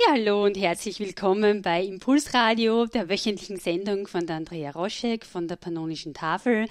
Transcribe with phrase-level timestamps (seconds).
[0.00, 5.48] Ja, hallo und herzlich willkommen bei Impulsradio, der wöchentlichen Sendung von der Andrea Roschek von
[5.48, 6.68] der Pannonischen Tafel,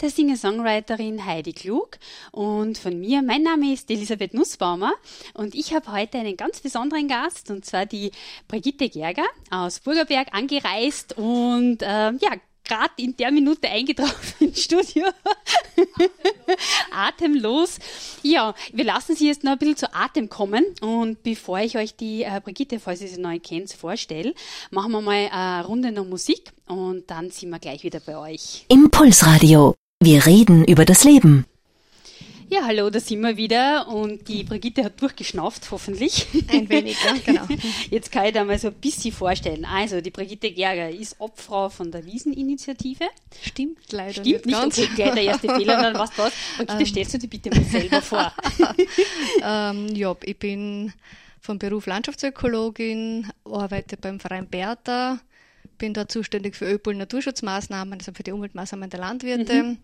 [0.00, 1.98] der Singer-Songwriterin Heidi Klug
[2.32, 3.20] und von mir.
[3.20, 4.94] Mein Name ist Elisabeth Nussbaumer
[5.34, 8.12] und ich habe heute einen ganz besonderen Gast und zwar die
[8.48, 12.32] Brigitte Gerger aus Burgerberg angereist und äh, ja,
[12.64, 15.06] gerade in der Minute eingetroffen ins Studio.
[16.92, 17.78] Atemlos.
[18.22, 20.64] Ja, wir lassen Sie jetzt noch ein bisschen zu Atem kommen.
[20.80, 24.34] Und bevor ich euch die äh, Brigitte, falls ihr sie neu kennt, vorstelle,
[24.70, 28.64] machen wir mal eine Runde noch Musik und dann sind wir gleich wieder bei euch.
[28.68, 29.74] Impulsradio.
[30.02, 31.46] Wir reden über das Leben.
[32.52, 36.26] Ja, hallo, da sind wir wieder und die Brigitte hat durchgeschnauft, hoffentlich.
[36.48, 37.46] Ein wenig, ja, genau.
[37.90, 39.64] Jetzt kann ich da mal so ein bisschen vorstellen.
[39.64, 43.04] Also, die Brigitte Gerger ist Obfrau von der Wieseninitiative.
[43.40, 44.78] Stimmt leider Stimmt nicht, ganz.
[44.78, 46.32] okay, gleich der erste Fehler, dann was das.
[46.56, 48.34] Brigitte, stellst du dir bitte mal selber vor.
[49.44, 50.92] ähm, ja, ich bin
[51.40, 55.20] vom Beruf Landschaftsökologin, arbeite beim Verein Bertha,
[55.78, 59.62] bin da zuständig für Öpol Naturschutzmaßnahmen, also für die Umweltmaßnahmen der Landwirte.
[59.62, 59.78] Mhm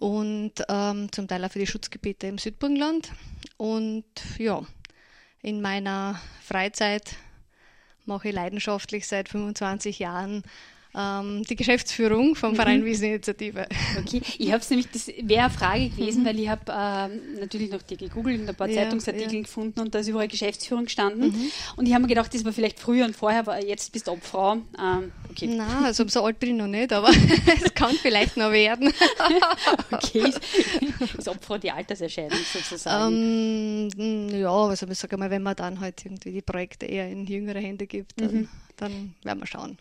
[0.00, 3.12] und ähm, zum Teil auch für die Schutzgebiete im Südburgenland.
[3.58, 4.04] Und
[4.38, 4.62] ja,
[5.42, 7.16] in meiner Freizeit
[8.06, 10.42] mache ich leidenschaftlich seit 25 Jahren
[10.96, 12.86] ähm, die Geschäftsführung vom Verein mhm.
[12.86, 13.66] Wieseninitiative.
[13.98, 16.26] Okay, ich habe es nämlich, das wäre eine Frage gewesen, mhm.
[16.26, 19.42] weil ich habe ähm, natürlich noch die gegoogelt und ein paar ja, Zeitungsartikel ja.
[19.42, 21.28] gefunden und da ist überall Geschäftsführung gestanden.
[21.28, 21.50] Mhm.
[21.76, 24.12] Und ich habe mir gedacht, das war vielleicht früher und vorher, aber jetzt bist du
[24.12, 24.54] Obfrau.
[24.54, 25.46] Ähm, okay.
[25.46, 27.08] Nein, also so alt bin ich noch nicht, aber
[27.64, 28.92] es kann vielleicht noch werden.
[29.92, 30.32] okay,
[31.16, 33.90] ist Obfrau die Alterserscheinung sozusagen?
[33.96, 37.26] Ähm, ja, also ich sage mal, wenn man dann halt irgendwie die Projekte eher in
[37.26, 38.48] jüngere Hände gibt, dann, mhm.
[38.76, 39.78] dann werden wir schauen.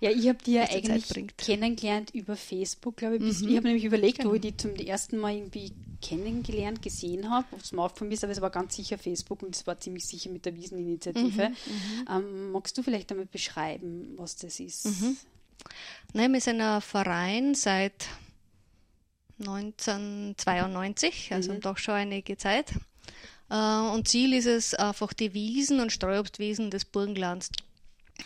[0.00, 3.22] Ja, ich habe die ja eigentlich kennengelernt über Facebook, glaube ich.
[3.22, 3.48] Mhm.
[3.48, 4.30] Ich habe nämlich überlegt, genau.
[4.30, 8.32] wo ich die zum ersten Mal irgendwie kennengelernt, gesehen habe, ob es mir ist, aber
[8.32, 11.48] es war ganz sicher Facebook und es war ziemlich sicher mit der Wieseninitiative.
[11.48, 12.08] Mhm, mhm.
[12.10, 14.86] ähm, magst du vielleicht einmal beschreiben, was das ist?
[14.86, 15.16] Mhm.
[16.12, 18.06] Nein, wir sind ein Verein seit
[19.38, 21.60] 1992, also mhm.
[21.60, 22.72] doch schon einige Zeit.
[23.48, 27.50] Äh, und Ziel ist es, einfach die Wiesen und Streuobstwiesen des Burgenlands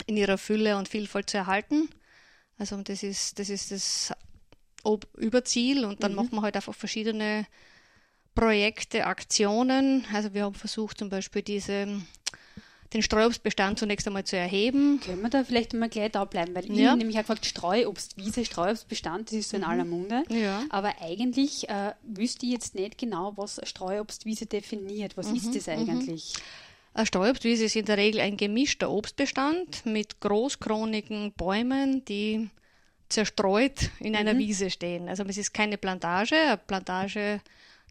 [0.07, 1.89] in ihrer Fülle und Vielfalt zu erhalten.
[2.59, 4.12] Also das ist das, ist das
[5.17, 6.17] Überziel und dann mhm.
[6.17, 7.47] machen wir halt einfach verschiedene
[8.35, 10.05] Projekte, Aktionen.
[10.12, 12.01] Also wir haben versucht zum Beispiel diese
[12.93, 15.01] den Streuobstbestand zunächst einmal zu erheben.
[15.01, 16.93] Können wir da vielleicht mal gleich da bleiben, weil ja.
[16.93, 19.69] ich nämlich auch gefragt, Streuobstwiese, Streuobstbestand, das ist so in mhm.
[19.69, 20.23] aller Munde.
[20.29, 20.62] Ja.
[20.71, 25.17] Aber eigentlich äh, wüsste ich jetzt nicht genau, was Streuobstwiese definiert.
[25.17, 25.37] Was mhm.
[25.37, 25.73] ist das mhm.
[25.73, 26.35] eigentlich?
[26.37, 26.41] Mhm.
[26.97, 32.49] Eine Sträubwiese ist in der Regel ein gemischter Obstbestand mit großkronigen Bäumen, die
[33.11, 34.39] zerstreut in einer mhm.
[34.39, 35.11] Wiese stehen.
[35.11, 36.37] Also es ist keine Plantage.
[36.37, 37.43] Eine Plantage,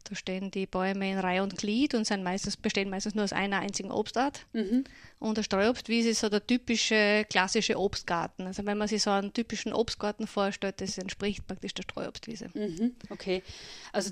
[0.02, 3.32] da stehen die Bäume in Reihe und Glied und sind meistens, bestehen meistens nur aus
[3.32, 4.44] einer einzigen Obstart.
[4.52, 4.82] Mhm.
[5.20, 8.48] Und eine Streuobstwiese ist so der typische klassische Obstgarten.
[8.48, 12.50] Also wenn man sich so einen typischen Obstgarten vorstellt, das entspricht praktisch der Streuobstwiese.
[12.54, 12.96] Mhm.
[13.10, 13.44] Okay.
[13.92, 14.10] Also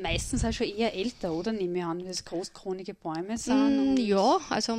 [0.00, 1.52] meistens auch schon eher älter, oder?
[1.52, 3.94] Nehme ich an, weil es großkronige Bäume sind.
[3.94, 4.76] Mm, ja, also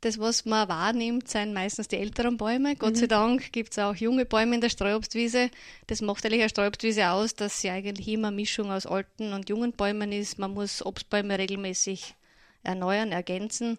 [0.00, 2.76] das, was man wahrnimmt, sind meistens die älteren Bäume.
[2.76, 2.98] Gott mhm.
[2.98, 5.50] sei Dank gibt es auch junge Bäume in der Streuobstwiese.
[5.88, 9.48] Das macht eigentlich eine Streuobstwiese aus, dass sie eigentlich immer eine Mischung aus alten und
[9.48, 10.38] jungen Bäumen ist.
[10.38, 12.14] Man muss Obstbäume regelmäßig
[12.62, 13.78] erneuern, ergänzen.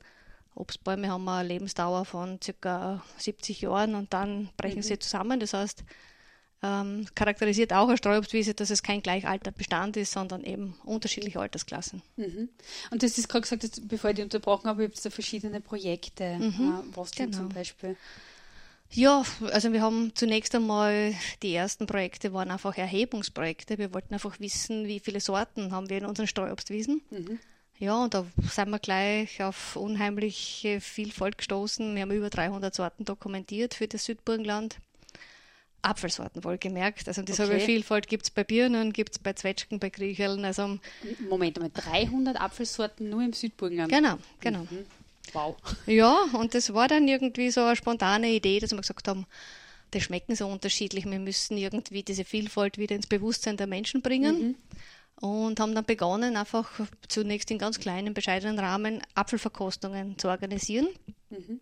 [0.55, 3.01] Obstbäume haben eine Lebensdauer von ca.
[3.17, 4.83] 70 Jahren und dann brechen mhm.
[4.83, 5.39] sie zusammen.
[5.39, 5.85] Das heißt,
[6.61, 11.39] ähm, charakterisiert auch eine Streuobstwiese, dass es kein gleich alter Bestand ist, sondern eben unterschiedliche
[11.39, 12.01] Altersklassen.
[12.17, 12.49] Mhm.
[12.91, 15.61] Und das ist gerade gesagt, jetzt, bevor ich die unterbrochen habe, gibt es da verschiedene
[15.61, 16.37] Projekte.
[16.37, 16.83] Mhm.
[16.91, 17.43] Äh, was denn genau.
[17.43, 17.95] zum Beispiel?
[18.91, 23.77] Ja, also wir haben zunächst einmal, die ersten Projekte waren einfach Erhebungsprojekte.
[23.77, 27.01] Wir wollten einfach wissen, wie viele Sorten haben wir in unseren Streuobstwiesen.
[27.11, 27.39] Mhm.
[27.77, 31.95] Ja, und da sind wir gleich auf unheimliche Vielfalt gestoßen.
[31.95, 34.79] Wir haben über 300 Sorten dokumentiert für das Südburgenland.
[35.81, 37.07] Apfelsorten wohlgemerkt.
[37.07, 37.59] Also diese okay.
[37.59, 40.45] Vielfalt gibt es bei Birnen, gibt es bei Zwetschgen, bei Kriecheln.
[40.45, 40.79] Also
[41.29, 43.91] Moment mal, 300 Apfelsorten nur im Südburgenland?
[43.91, 44.63] Genau, genau.
[44.63, 44.85] Mhm.
[45.33, 45.55] Wow.
[45.85, 49.25] Ja, und das war dann irgendwie so eine spontane Idee, dass wir gesagt haben,
[49.93, 54.39] die schmecken so unterschiedlich, wir müssen irgendwie diese Vielfalt wieder ins Bewusstsein der Menschen bringen.
[54.39, 54.55] Mhm.
[55.21, 56.71] Und haben dann begonnen, einfach
[57.09, 60.87] zunächst in ganz kleinen, bescheidenen Rahmen Apfelverkostungen zu organisieren.
[61.29, 61.59] Mhm.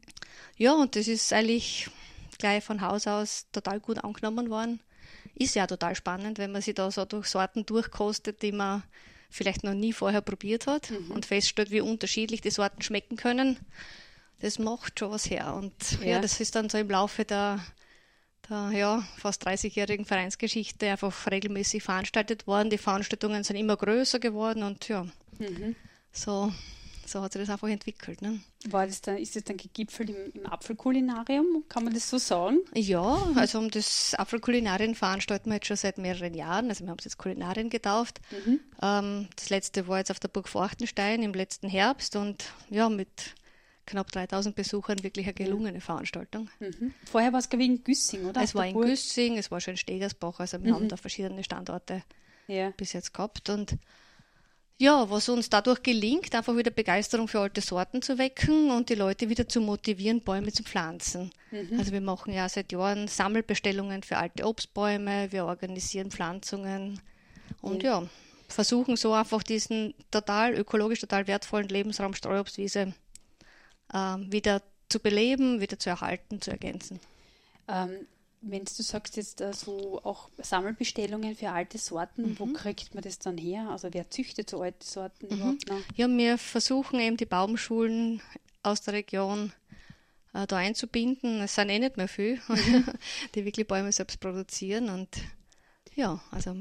[0.58, 1.90] Ja, und das ist eigentlich
[2.38, 4.82] gleich von Haus aus total gut angenommen worden.
[5.36, 8.84] Ist ja total spannend, wenn man sich da so durch Sorten durchkostet, die man
[9.30, 11.12] vielleicht noch nie vorher probiert hat mhm.
[11.12, 13.58] und feststellt, wie unterschiedlich die Sorten schmecken können.
[14.40, 15.54] das macht schon was her.
[15.54, 16.08] Und ja.
[16.08, 16.22] Ja.
[16.22, 17.60] das ist dann so im Laufe der,
[18.50, 22.70] der ja, fast 30-jährigen Vereinsgeschichte einfach regelmäßig veranstaltet worden.
[22.70, 25.06] Die Veranstaltungen sind immer größer geworden und ja,
[25.40, 25.76] Mhm.
[26.12, 26.52] so,
[27.10, 28.22] so hat sich das einfach entwickelt.
[28.22, 28.40] Ne?
[28.70, 31.64] War das dann, ist das dann gegipfelt im, im Apfelkulinarium?
[31.70, 32.60] Kann man das so sagen?
[32.74, 36.70] Ja, also um das Apfelkulinarien veranstalten wir jetzt schon seit mehreren Jahren.
[36.70, 38.20] Also wir haben es jetzt Kulinarien getauft.
[38.82, 43.10] Ähm, das letzte war jetzt auf der Burg Forchtenstein im letzten Herbst und ja, mit
[43.86, 46.50] knapp 3000 Besuchern wirklich eine gelungene Veranstaltung.
[46.60, 46.94] Mhm.
[47.06, 48.42] Vorher war es, in Güssing, oder?
[48.42, 48.88] Es war in Burg?
[48.88, 52.04] Güssing, es war schon in Stegersbach, also wir haben da verschiedene Standorte
[52.48, 52.72] Ja.
[52.72, 53.78] bis jetzt gehabt und
[54.80, 58.96] ja, was uns dadurch gelingt, einfach wieder Begeisterung für alte Sorten zu wecken und die
[58.96, 61.32] Leute wieder zu motivieren, Bäume zu pflanzen.
[61.78, 67.02] Also wir machen ja seit Jahren Sammelbestellungen für alte Obstbäume, wir organisieren Pflanzungen
[67.62, 68.04] und ja,
[68.48, 72.94] versuchen so einfach diesen total ökologisch total wertvollen Lebensraum Streuobstwiese
[73.94, 77.00] ähm, wieder zu beleben, wieder zu erhalten, zu ergänzen.
[77.68, 78.08] Ähm,
[78.42, 82.54] wenn du sagst jetzt äh, so auch Sammelbestellungen für alte Sorten, wo Mhm.
[82.54, 83.70] kriegt man das dann her?
[83.70, 85.82] Also wer züchtet so alte Sorten überhaupt noch?
[85.96, 88.22] Ja, wir versuchen eben die Baumschulen
[88.64, 89.52] aus der Region
[90.34, 91.42] äh, da einzubinden.
[91.42, 92.40] Es sind eh nicht mehr viel,
[93.36, 94.90] die wirklich Bäume selbst produzieren.
[94.90, 95.10] Und
[95.96, 96.56] ja, also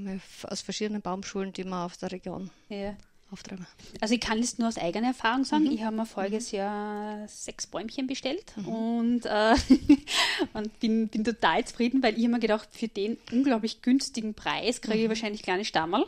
[0.44, 2.96] aus verschiedenen Baumschulen, die wir aus der Region Ja.
[3.30, 3.66] Auftreiben.
[4.00, 5.64] Also ich kann das nur aus eigener Erfahrung sagen.
[5.64, 5.72] Mhm.
[5.72, 9.54] Ich habe mir voriges Jahr sechs Bäumchen bestellt und, äh,
[10.52, 14.80] und bin, bin total zufrieden, weil ich habe mir gedacht, für den unglaublich günstigen Preis
[14.80, 15.02] kriege Mhm.
[15.04, 16.04] ich wahrscheinlich kleine Stammerl.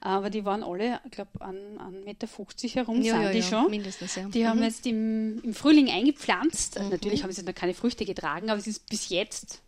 [0.00, 2.26] Aber die waren alle, ich glaube, an, an 1,50 Meter
[2.74, 3.70] herum Ja, sind ja, die ja, schon.
[3.70, 4.28] mindestens, ja.
[4.28, 4.64] Die haben Mhm.
[4.64, 6.78] jetzt im, im Frühling eingepflanzt.
[6.90, 9.60] Natürlich haben sie noch keine Früchte getragen, aber es ist bis jetzt,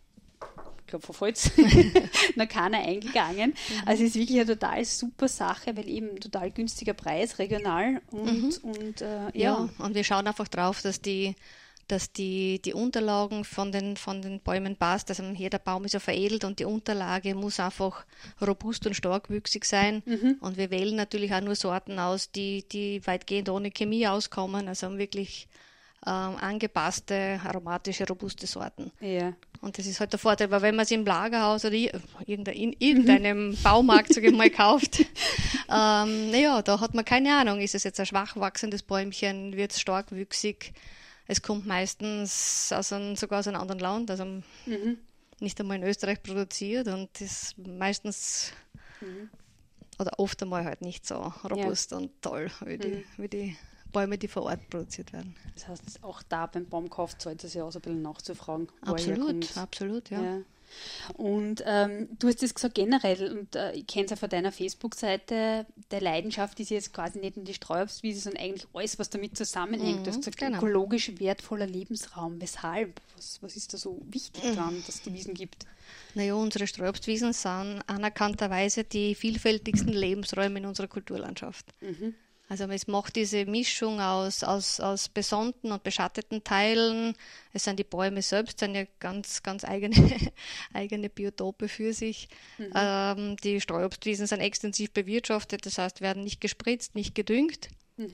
[0.87, 1.51] glaube, vor Holz,
[2.35, 3.51] noch keiner eingegangen.
[3.51, 3.81] Mhm.
[3.85, 8.63] Also es ist wirklich eine total super Sache, weil eben total günstiger Preis, regional und,
[8.63, 9.31] und äh, Mhm.
[9.33, 9.69] Ja, ja.
[9.79, 11.35] und wir schauen einfach drauf, dass die
[11.87, 15.09] dass die, die Unterlagen von den, von den Bäumen passt.
[15.09, 18.05] Also jeder Baum ist ja veredelt und die Unterlage muss einfach
[18.41, 20.01] robust und starkwüchsig sein.
[20.41, 24.97] Und wir wählen natürlich auch nur Sorten aus, die, die weitgehend ohne Chemie auskommen, also
[24.97, 25.47] wirklich
[26.05, 28.91] ähm, angepasste, aromatische, robuste Sorten.
[28.99, 29.33] ja.
[29.61, 33.57] Und das ist halt der Vorteil, weil wenn man es im Lagerhaus oder in irgendeinem
[33.63, 37.99] Baumarkt sag ich mal, kauft, ähm, naja, da hat man keine Ahnung, ist es jetzt
[37.99, 40.73] ein schwach wachsendes Bäumchen, wird es starkwüchsig.
[41.25, 44.43] Es kommt meistens aus einem, sogar aus einem anderen Land, also
[45.39, 48.51] nicht einmal in Österreich produziert und ist meistens
[49.97, 53.57] oder oft einmal halt nicht so robust und toll wie die, wie die
[53.95, 55.35] Bäume, die vor Ort produziert werden.
[55.55, 58.67] Das heißt, auch da beim Baumkauf zahlt es ja auch so ein bisschen nachzufragen.
[58.81, 60.21] Absolut, absolut, ja.
[60.21, 60.37] Ja.
[61.13, 64.51] Und ähm, du hast das gesagt generell, und äh, ich kenne es ja von deiner
[64.51, 69.37] Facebook-Seite, der Leidenschaft ist jetzt quasi nicht nur die Streuobstwiese, sondern eigentlich alles, was damit
[69.37, 70.05] zusammenhängt.
[70.05, 70.57] du hast gesagt, genau.
[70.57, 72.41] ökologisch wertvoller Lebensraum.
[72.41, 72.99] Weshalb?
[73.15, 74.55] Was, was ist da so wichtig Mhm.
[74.55, 75.65] dran, dass es die Wiesen gibt?
[76.15, 81.67] Naja, unsere Streuobstwiesen sind anerkannterweise die vielfältigsten Lebensräume in unserer Kulturlandschaft.
[82.47, 87.15] Also es macht diese Mischung aus, aus, aus besonnten und beschatteten Teilen.
[87.53, 89.95] Es sind die Bäume selbst, sind ja ganz, ganz eigene,
[90.73, 92.27] eigene Biotope für sich.
[92.75, 97.69] Ähm, die Streuobstwiesen sind extensiv bewirtschaftet, das heißt, werden nicht gespritzt, nicht gedüngt.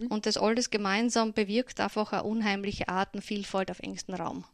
[0.09, 4.45] Und das alles gemeinsam bewirkt einfach eine unheimliche Artenvielfalt auf engstem Raum.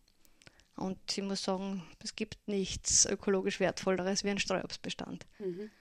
[0.75, 5.25] Und ich muss sagen, es gibt nichts ökologisch wertvolleres wie ein Streuobstbestand.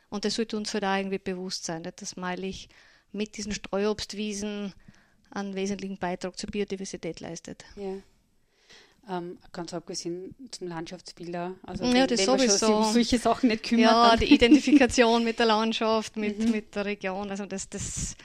[0.08, 2.00] Und das sollte uns halt auch irgendwie bewusst sein, nicht?
[2.02, 2.68] dass Meilich
[3.16, 4.72] mit diesen Streuobstwiesen
[5.30, 7.64] einen wesentlichen Beitrag zur Biodiversität leistet.
[7.76, 7.94] Ja.
[9.08, 11.54] Ähm, ganz abgesehen zum Landschaftsbilder.
[11.62, 12.66] Also Ja, wenn, das wenn man schon sowieso.
[12.66, 16.84] sich um solche Sachen nicht kümmert, Ja, die Identifikation mit der Landschaft, mit, mit der
[16.86, 18.16] Region, also das, das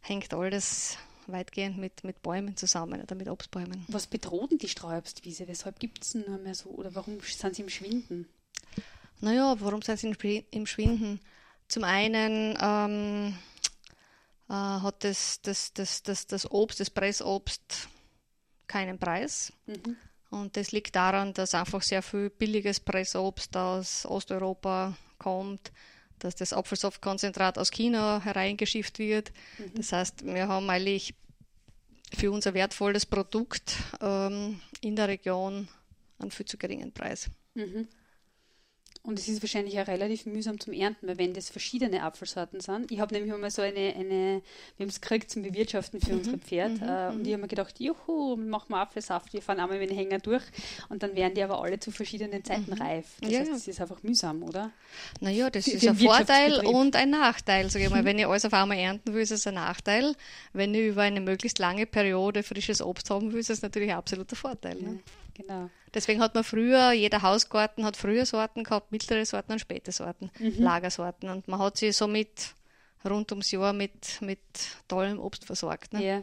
[0.00, 3.84] hängt alles weitgehend mit, mit Bäumen zusammen oder mit Obstbäumen.
[3.88, 5.46] was bedroht denn die Streuobstwiese?
[5.48, 6.70] Weshalb gibt es nur mehr so?
[6.70, 8.26] Oder warum sind sie im Schwinden?
[9.20, 11.20] Naja, warum sind sie im Schwi- im Schwinden?
[11.68, 13.32] Zum einen ähm, äh,
[14.48, 17.88] hat das, das, das, das, das Obst, das Pressobst
[18.66, 19.52] keinen Preis.
[20.30, 25.72] Und das liegt daran, dass einfach sehr viel billiges Pressobst aus Osteuropa kommt,
[26.18, 29.32] dass das Apfelsaftkonzentrat aus China hereingeschifft wird.
[29.74, 31.14] Das heißt, wir haben eigentlich
[32.16, 35.68] für unser wertvolles Produkt ähm, in der Region
[36.18, 37.30] einen viel zu geringen Preis.
[39.02, 42.90] Und es ist wahrscheinlich auch relativ mühsam zum Ernten, weil wenn das verschiedene Apfelsorten sind.
[42.90, 44.40] Ich habe nämlich einmal so eine, eine
[44.76, 46.18] wir haben es gekriegt zum Bewirtschaften für mhm.
[46.18, 46.74] unsere Pferde.
[46.76, 46.82] Mhm.
[46.82, 49.96] Äh, und ich habe mir gedacht, juhu, machen wir Apfelsaft, wir fahren einmal mit den
[49.96, 50.42] Hänger durch
[50.88, 52.80] und dann werden die aber alle zu verschiedenen Zeiten mhm.
[52.80, 53.06] reif.
[53.20, 54.70] Das ja, heißt, das ist einfach mühsam, oder?
[55.20, 57.68] Naja, das ist ein Vorteil und ein Nachteil.
[57.70, 58.00] Sag ich mal.
[58.00, 58.04] Mhm.
[58.14, 60.14] Wenn ich alles auf einmal ernten will, ist es ein Nachteil.
[60.54, 63.98] Wenn ich über eine möglichst lange Periode frisches Obst haben will, ist es natürlich ein
[63.98, 64.76] absoluter Vorteil.
[64.76, 65.00] Ne?
[65.34, 65.68] Genau.
[65.94, 70.30] Deswegen hat man früher, jeder Hausgarten hat frühe Sorten gehabt, mittlere Sorten und späte Sorten,
[70.38, 70.56] mhm.
[70.58, 71.28] Lagersorten.
[71.30, 72.54] Und man hat sich somit
[73.08, 74.40] rund ums Jahr mit, mit
[74.88, 75.92] tollem Obst versorgt.
[75.92, 76.04] Ne?
[76.04, 76.22] Ja.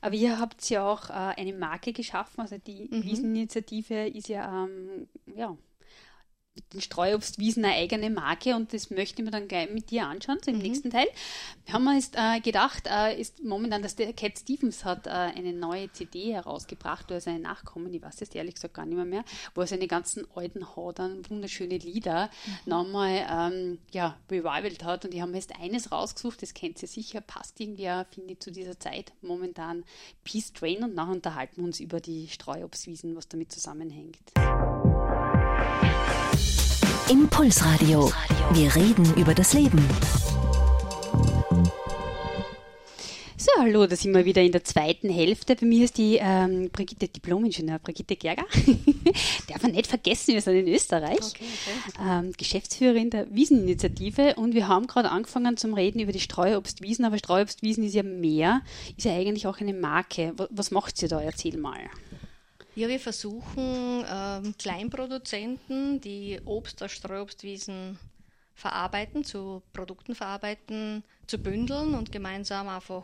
[0.00, 3.04] Aber ihr habt ja auch äh, eine Marke geschaffen, also die mhm.
[3.04, 5.56] Wieseninitiative ist ja, ähm, ja
[6.78, 10.50] Streuobstwiesen eine eigene Marke und das möchte ich mir dann gleich mit dir anschauen, so
[10.50, 10.62] im mhm.
[10.62, 11.06] nächsten Teil.
[11.64, 15.52] Wir haben uns äh, gedacht, äh, ist momentan, dass der Cat Stevens hat äh, eine
[15.52, 19.24] neue CD herausgebracht, oder seine Nachkommen, ich weiß es ehrlich gesagt gar nicht mehr, mehr
[19.54, 22.70] wo er seine ganzen alten Hadern, wunderschöne Lieder mhm.
[22.70, 27.20] nochmal ähm, ja, revivalt hat und die haben jetzt eines rausgesucht, das kennt ihr sicher,
[27.20, 29.84] passt irgendwie, finde ich, zu dieser Zeit momentan,
[30.24, 34.18] Peace Train und nachher unterhalten wir uns über die Streuobstwiesen, was damit zusammenhängt.
[37.10, 38.12] Impulsradio.
[38.52, 39.82] Wir reden über das Leben.
[43.38, 45.56] So, hallo, da sind wir wieder in der zweiten Hälfte.
[45.56, 48.44] Bei mir ist die ähm, Brigitte, Diplom-Ingenieur Brigitte Gerger.
[49.48, 51.18] Darf man nicht vergessen, wir sind in Österreich.
[51.18, 51.44] Okay,
[51.86, 51.98] okay.
[52.06, 57.16] Ähm, Geschäftsführerin der Wieseninitiative und wir haben gerade angefangen zum Reden über die Streuobstwiesen, aber
[57.16, 58.60] Streuobstwiesen ist ja mehr,
[58.98, 60.34] ist ja eigentlich auch eine Marke.
[60.50, 61.22] Was macht ihr da?
[61.22, 61.88] Erzähl mal.
[62.78, 67.98] Ja, wir versuchen ähm, Kleinproduzenten, die Obst aus Streuobstwiesen
[68.54, 73.02] verarbeiten, zu Produkten verarbeiten, zu bündeln und gemeinsam einfach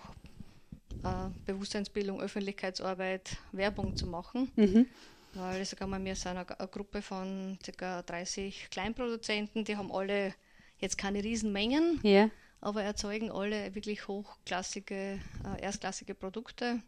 [1.02, 4.48] äh, Bewusstseinsbildung, Öffentlichkeitsarbeit, Werbung zu machen.
[4.54, 4.86] Mhm.
[5.32, 8.02] Weil ich sage mal, wir sind eine, eine Gruppe von ca.
[8.02, 10.36] 30 Kleinproduzenten, die haben alle
[10.78, 12.30] jetzt keine Riesenmengen, yeah.
[12.60, 16.80] aber erzeugen alle wirklich hochklassige, äh, erstklassige Produkte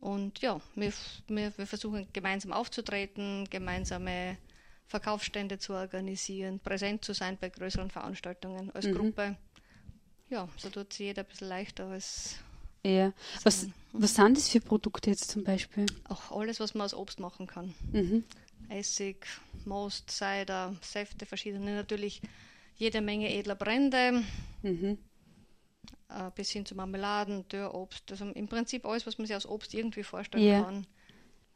[0.00, 0.92] und ja, wir,
[1.28, 4.38] wir, wir versuchen gemeinsam aufzutreten, gemeinsame
[4.86, 8.94] Verkaufsstände zu organisieren, präsent zu sein bei größeren Veranstaltungen als mhm.
[8.94, 9.36] Gruppe.
[10.30, 12.38] Ja, so tut es jeder ein bisschen leichter als.
[12.84, 13.12] Ja.
[13.42, 15.84] Was, was sind das für Produkte jetzt zum Beispiel?
[16.08, 17.74] Auch alles, was man aus Obst machen kann.
[17.92, 18.24] Mhm.
[18.70, 19.26] Essig,
[19.66, 21.74] Most, Cider, Säfte, verschiedene.
[21.74, 22.22] Natürlich
[22.76, 24.24] jede Menge edler Brände.
[24.62, 24.98] Mhm
[26.10, 28.10] äh, bis hin zu Marmeladen, Dörrobst.
[28.10, 30.62] Also im Prinzip alles, was man sich aus Obst irgendwie vorstellen yeah.
[30.62, 30.86] kann,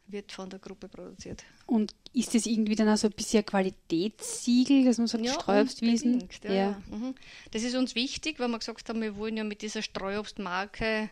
[0.07, 1.43] wird von der Gruppe produziert.
[1.65, 6.29] Und ist das irgendwie dann auch so ein bisschen Qualitätssiegel, dass man sagt, ja, Streuobstwiesen?
[6.43, 6.81] Ja, ja.
[6.89, 7.15] Mhm.
[7.51, 11.09] Das ist uns wichtig, weil wir gesagt haben, wir wollen ja mit dieser Streuobstmarke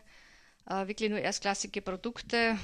[0.66, 2.58] äh, wirklich nur erstklassige Produkte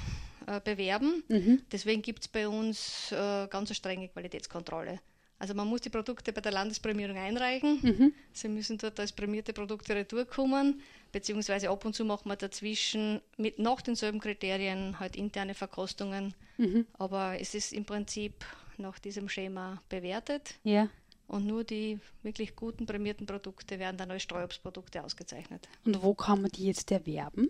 [0.47, 1.23] äh, bewerben.
[1.27, 1.61] Mhm.
[1.71, 4.99] Deswegen gibt es bei uns äh, ganz eine strenge Qualitätskontrolle.
[5.41, 7.79] Also man muss die Produkte bei der Landesprämierung einreichen.
[7.81, 8.13] Mhm.
[8.31, 10.81] Sie müssen dort als prämierte Produkte retourkommen,
[11.11, 16.35] beziehungsweise ab und zu machen wir dazwischen mit nach denselben Kriterien halt interne Verkostungen.
[16.59, 16.85] Mhm.
[16.93, 18.45] Aber es ist im Prinzip
[18.77, 20.53] nach diesem Schema bewertet.
[20.63, 20.89] Ja.
[21.27, 25.67] Und nur die wirklich guten prämierten Produkte werden dann als Streuobstprodukte ausgezeichnet.
[25.85, 27.49] Und wo kann man die jetzt erwerben?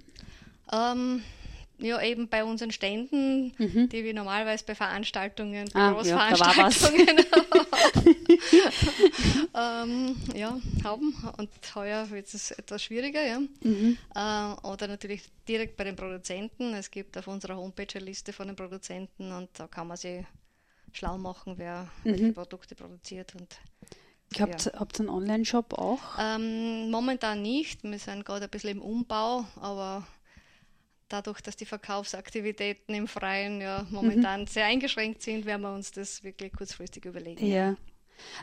[0.71, 1.23] Ähm,
[1.81, 3.89] ja, eben bei unseren Ständen, mhm.
[3.89, 7.07] die wir normalerweise bei Veranstaltungen, bei ah, Großveranstaltungen
[9.53, 11.15] ja, ähm, ja, haben.
[11.37, 13.25] Und heuer wird es etwas schwieriger.
[13.25, 13.39] Ja.
[13.39, 13.97] Mhm.
[14.15, 16.73] Äh, oder natürlich direkt bei den Produzenten.
[16.73, 20.25] Es gibt auf unserer Homepage eine Liste von den Produzenten und da kann man sich
[20.93, 22.11] schlau machen, wer mhm.
[22.11, 23.33] welche Produkte produziert.
[23.35, 23.57] Und
[24.39, 24.79] Habt, ja.
[24.79, 25.99] habt ihr einen Online-Shop auch?
[26.17, 27.83] Ähm, momentan nicht.
[27.83, 30.07] Wir sind gerade ein bisschen im Umbau, aber
[31.11, 34.47] dadurch, dass die Verkaufsaktivitäten im Freien ja momentan mhm.
[34.47, 37.45] sehr eingeschränkt sind, werden wir uns das wirklich kurzfristig überlegen.
[37.45, 37.75] Ja.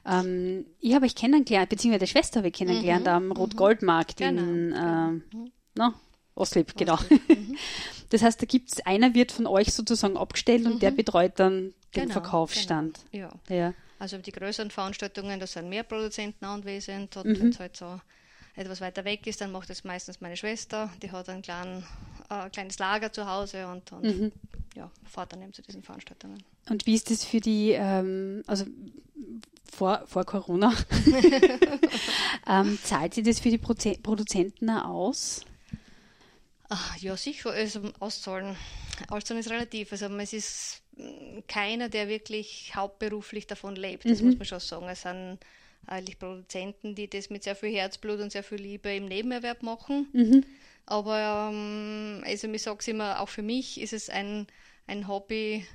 [0.05, 3.13] Ähm, ich habe euch kennengelernt, beziehungsweise die Schwester habe ich kennengelernt mhm.
[3.13, 4.43] am Rot-Gold-Markt genau.
[4.43, 5.53] in äh, mhm.
[5.75, 5.95] no,
[6.35, 6.99] Oslip, genau.
[7.09, 7.57] Mhm.
[8.11, 10.97] Das heißt, da gibt es, einer wird von euch sozusagen abgestellt und der mhm.
[10.97, 13.01] betreut dann den genau, Verkaufsstand.
[13.13, 13.29] Genau.
[13.49, 13.55] Ja.
[13.55, 13.75] ja.
[13.99, 17.39] Also die größeren Veranstaltungen, da sind mehr Produzenten anwesend, und mhm.
[17.39, 18.01] wenn es halt so
[18.55, 21.85] etwas weiter weg ist, dann macht es meistens meine Schwester, die hat einen kleinen
[22.29, 24.33] äh, kleines Lager zu Hause und, und mhm.
[24.75, 26.43] ja, fahrt dann eben zu diesen Veranstaltungen.
[26.69, 28.67] Und wie ist das für die, ähm, also
[29.71, 30.75] vor, vor Corona,
[32.47, 35.45] ähm, zahlt sie das für die Proze Produzenten aus?
[36.69, 37.51] Ach, ja, sicher.
[37.51, 38.57] Also auszahlen.
[39.09, 39.93] Auszahlen ist relativ.
[39.93, 44.05] Also es ist mm, keiner, der wirklich hauptberuflich davon lebt.
[44.05, 44.29] Das mhm.
[44.29, 44.89] muss man schon sagen.
[44.89, 45.39] Es sind
[45.87, 50.09] eigentlich Produzenten, die das mit sehr viel Herzblut und sehr viel Liebe im Nebenerwerb machen.
[50.13, 50.45] Mhm.
[50.91, 54.47] Aber ähm, also ich sage es immer, auch für mich ist es ein,
[54.87, 55.67] ein Hobby,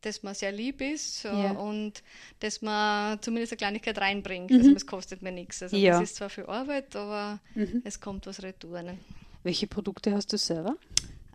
[0.00, 1.50] dass man sehr lieb ist äh, Ja.
[1.52, 2.02] und
[2.40, 4.50] dass man zumindest eine Kleinigkeit reinbringt.
[4.50, 4.58] Mhm.
[4.58, 5.62] Also es kostet mir nichts.
[5.62, 5.96] Also Ja.
[6.00, 7.82] es ist zwar viel Arbeit, aber Mhm.
[7.84, 8.80] es kommt was retour.
[8.82, 8.96] Ne?
[9.42, 10.76] Welche Produkte hast du selber?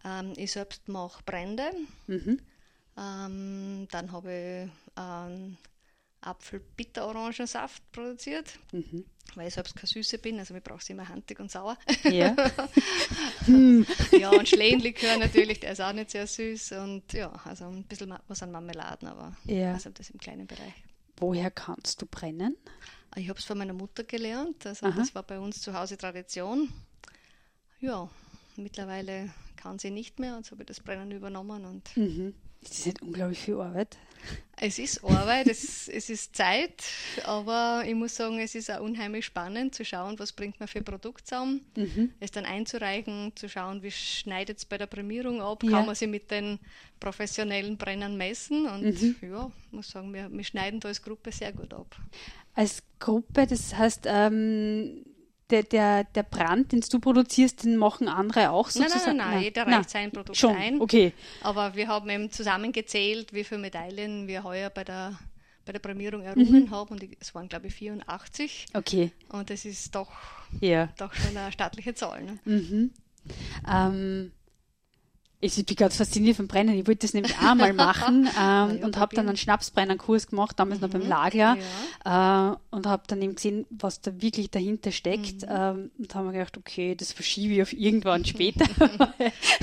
[0.03, 1.69] Ähm, ich selbst mache Brände.
[2.07, 2.39] Mhm.
[2.97, 4.31] Ähm, dann habe
[4.65, 5.57] ich ähm,
[6.27, 9.05] Apfel-Bitter-Orangensaft produziert, Mhm.
[9.35, 10.39] weil ich selbst keine Süße bin.
[10.39, 11.77] Also ich brauche es immer handig und sauer.
[12.03, 12.35] Ja.
[14.19, 16.73] ja, und Schlehenlikör natürlich, der ist auch nicht sehr süß.
[16.73, 19.73] Und ja, also ein bisschen was an Marmeladen, aber Ja.
[19.73, 20.73] also das im kleinen Bereich.
[21.17, 22.55] Woher kannst du brennen?
[23.15, 24.95] Ich habe es von meiner Mutter gelernt, also Aha.
[24.97, 26.69] das war bei uns zu Hause Tradition.
[27.79, 28.09] Ja,
[28.55, 32.33] mittlerweile kann sie nicht mehr und so habe ich das Brennen übernommen und Mhm.
[32.61, 33.97] Das ist nicht unglaublich viel Arbeit.
[34.55, 36.83] Es ist Arbeit, es, es ist Zeit,
[37.23, 40.77] aber ich muss sagen, es ist auch unheimlich spannend zu schauen, was bringt man für
[40.79, 42.11] ein Produkt zusammen, Mhm.
[42.19, 45.71] es dann einzureichen, zu schauen, wie schneidet es bei der Prämierung ab, Ja.
[45.71, 46.59] kann man sie mit den
[46.99, 49.15] professionellen Brennern messen und Mhm.
[49.21, 51.95] ja, muss sagen, wir, wir schneiden da als Gruppe sehr gut ab.
[52.53, 55.03] Als Gruppe, das heißt, ähm,
[55.53, 59.17] der, der, der Brand, den du produzierst, den machen andere auch Nein, nein, sozusagen?
[59.17, 60.55] nein, nein, jeder reicht sein Produkt schon.
[60.55, 60.81] ein.
[60.81, 61.13] Okay.
[61.41, 65.17] Aber wir haben eben zusammengezählt, wie viele Medaillen wir heuer bei der,
[65.65, 66.89] bei der Prämierung errungen haben.
[66.89, 68.65] Und es waren, glaube ich, 84.
[68.73, 69.11] Okay.
[69.29, 70.11] Und das ist doch,
[70.59, 70.89] Ja.
[70.97, 72.23] doch schon eine staatliche Zahl.
[72.23, 72.39] Ne?
[72.45, 72.91] Mhm.
[73.71, 74.31] Ähm,
[75.43, 76.77] ich bin gerade fasziniert vom Brennen.
[76.77, 80.57] Ich wollte das nämlich auch mal machen ähm, ja, und habe dann einen Schnapsbrennerkurs gemacht,
[80.57, 81.09] damals noch beim Mhm.
[81.09, 81.57] Lagler.
[82.05, 85.41] Äh, und habe dann eben gesehen, was da wirklich dahinter steckt.
[85.41, 85.49] Mhm.
[85.49, 88.65] Ähm, und habe mir gedacht, okay, das verschiebe ich auf irgendwann später.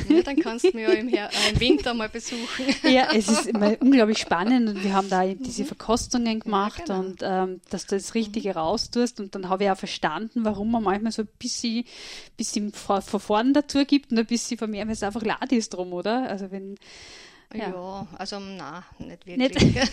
[0.09, 2.65] Ja, dann kannst du mich ja im, Her äh, im Winter mal besuchen.
[2.83, 7.01] ja, es ist immer unglaublich spannend und wir haben da diese Verkostungen gemacht genau.
[7.01, 10.83] und ähm, dass du das Richtige raustust und dann habe ich auch verstanden, warum man
[10.83, 11.85] manchmal so ein bisschen,
[12.37, 15.93] bisschen vorn dazu gibt und ein bisschen von mir, weil es einfach lad ist drum,
[15.93, 16.29] oder?
[16.29, 16.77] Also wenn,
[17.55, 18.07] Ja, Ja.
[18.19, 19.55] also na, nicht Nicht?
[19.61, 19.77] wirklich.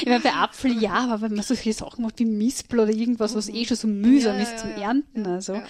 [0.00, 3.34] ich meine, bei Apfel ja, aber wenn man solche Sachen macht wie Mispel oder irgendwas,
[3.34, 4.70] was eh schon so mühsam Ja, ist ja, zum.
[4.70, 5.64] Ernten, also ja,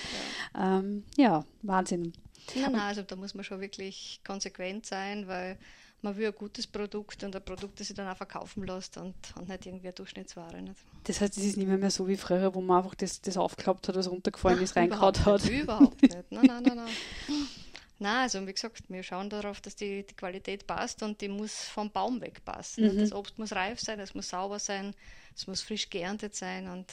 [0.59, 2.13] ähm, ja, Wahnsinn.
[2.55, 2.63] ja.
[2.63, 5.59] Nein, nein, also da muss man schon wirklich konsequent sein, weil
[6.03, 9.15] man will ein gutes Produkt und ein Produkt, das sich dann auch verkaufen lässt und,
[9.39, 10.61] und nicht irgendwie eine Durchschnittsware.
[10.61, 10.77] Nicht?
[11.05, 13.37] Das heißt, es ist nicht mehr, mehr so wie früher, wo man einfach das, das
[13.39, 15.45] aufgeklappt hat, was runtergefallen ist, reingehaut hat.
[15.45, 16.15] Nicht, überhaupt nicht.
[16.31, 16.89] Nein, nein, nein, nein.
[17.99, 21.55] Nein, also wie gesagt, wir schauen darauf, dass die, die Qualität passt und die muss
[21.69, 22.93] vom Baum weg passen.
[22.95, 22.99] Mhm.
[22.99, 24.95] Das Obst muss reif sein, es muss sauber sein,
[25.37, 26.87] es muss frisch geerntet sein und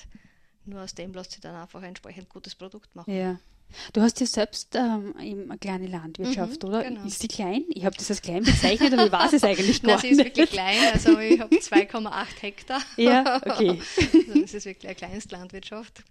[0.66, 3.16] nur aus dem lässt sich dann einfach ein entsprechend gutes Produkt machen.
[3.16, 3.40] Ja.
[3.94, 6.84] Du hast ja selbst ähm, eine kleine Landwirtschaft, Mhm, oder?
[6.84, 7.06] genau.
[7.06, 7.64] Ist sie klein?
[7.70, 10.18] Ich habe das als klein bezeichnet, aber ich weiß es eigentlich gar Nein, sie ist
[10.18, 10.26] nicht.
[10.36, 12.82] wirklich klein, also ich habe 2,8 Hektar.
[12.98, 13.80] Ja, okay.
[14.28, 16.04] Also das ist wirklich eine Kleinstlandwirtschaft.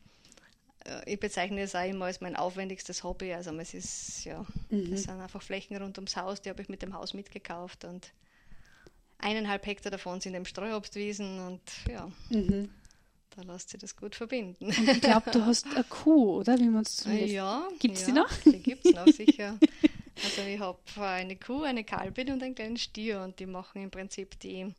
[0.91, 3.33] Äh, Ich bezeichne es auch immer als mein aufwendigstes Hobby.
[3.33, 4.91] Also es ist, ja, Mhm.
[4.91, 8.13] das sind einfach Flächen rund ums Haus, die habe ich mit dem Haus mitgekauft und
[9.19, 12.71] eineinhalb Hektar davon sind eben Streuobstwiesen und ja, Mhm.
[13.37, 14.67] da lässt sich das gut verbinden.
[14.67, 16.59] Und ich glaube, du hast eine Kuh, oder?
[16.59, 18.31] Wie man es ja, Gibt's die ja, noch?
[18.45, 19.59] Die gibt es noch, sicher.
[20.25, 23.91] Also ich habe eine Kuh, eine Kalbin und einen kleinen Stier und die machen im
[23.91, 24.75] Prinzip die,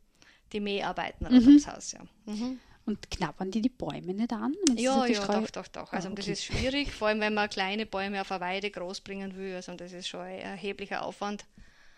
[0.52, 1.48] die Mäharbeiten rund Mhm.
[1.48, 1.92] ums Haus.
[1.92, 2.00] Ja.
[2.26, 2.60] Mhm.
[2.84, 4.54] Und knabbern die die Bäume nicht an?
[4.76, 5.92] Ja, ja, Streu- doch, doch, doch.
[5.92, 6.32] Also Ah, das okay.
[6.32, 9.54] ist schwierig, vor allem wenn man kleine Bäume auf eine Weide großbringen will.
[9.54, 11.44] Also das ist schon ein erheblicher Aufwand.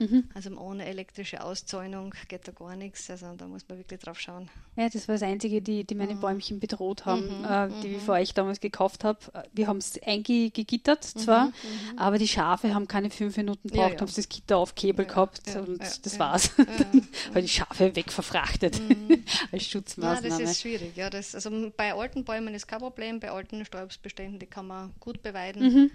[0.00, 0.24] Mhm.
[0.34, 3.08] Also ohne elektrische Auszäunung geht da gar nichts.
[3.10, 4.50] Also da muss man wirklich drauf schauen.
[4.74, 8.02] Ja, das war das Einzige, die, die meine Bäumchen bedroht haben, Mhm, äh, die ich
[8.02, 9.18] vor euch damals gekauft habe.
[9.52, 11.52] Wir haben es eingegittert zwar,
[11.96, 14.00] aber die Schafe haben keine fünf Minuten Mhm, Ja, gebraucht, ja.
[14.06, 16.50] haben das Gitter aufgehebelt Ja, gehabt und das war's.
[16.58, 16.64] Ja,
[17.36, 19.24] ich die Schafe wegverfrachtet als Mhm.
[19.52, 20.42] Ja, Schutzmaßnahme.
[20.42, 20.96] das ist schwierig.
[20.96, 24.92] Ja, das, also bei alten Bäumen ist kein Problem, bei alten Stäubsbeständen, die kann man
[24.98, 25.92] gut beweiden.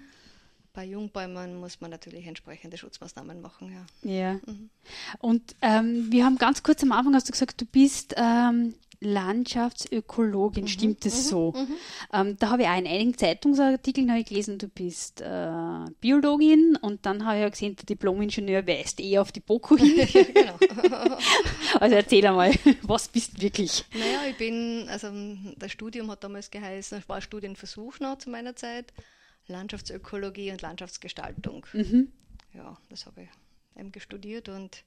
[0.70, 0.74] Mhm.
[0.74, 3.72] Bei Jungbäumen muss man natürlich entsprechende Schutzmaßnahmen machen.
[3.72, 4.10] Ja.
[4.10, 4.32] Ja.
[4.46, 4.70] Mhm.
[5.18, 10.68] Und ähm, wir haben ganz kurz am Anfang hast du gesagt, du bist ähm, Landschaftsökologin,
[10.68, 11.54] stimmt das so?
[12.12, 17.06] Ähm, da habe ich auch in einigen Zeitungsartikeln ich gelesen, du bist äh, Biologin und
[17.06, 20.06] dann habe ich ja gesehen, der Diplomingenieur weist eher auf die BOKU hin.
[20.34, 20.58] genau.
[21.78, 22.52] Also erzähl einmal,
[22.82, 23.84] was bist du wirklich?
[23.94, 25.08] Naja, ich bin, also
[25.56, 28.92] das Studium hat damals geheißen, es war Studienversuch noch zu meiner Zeit,
[29.50, 31.66] Landschaftsökologie und Landschaftsgestaltung.
[31.72, 32.12] Mhm.
[32.54, 33.28] Ja, das habe ich
[33.78, 34.84] eben studiert und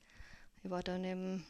[0.63, 1.45] ich war dann eben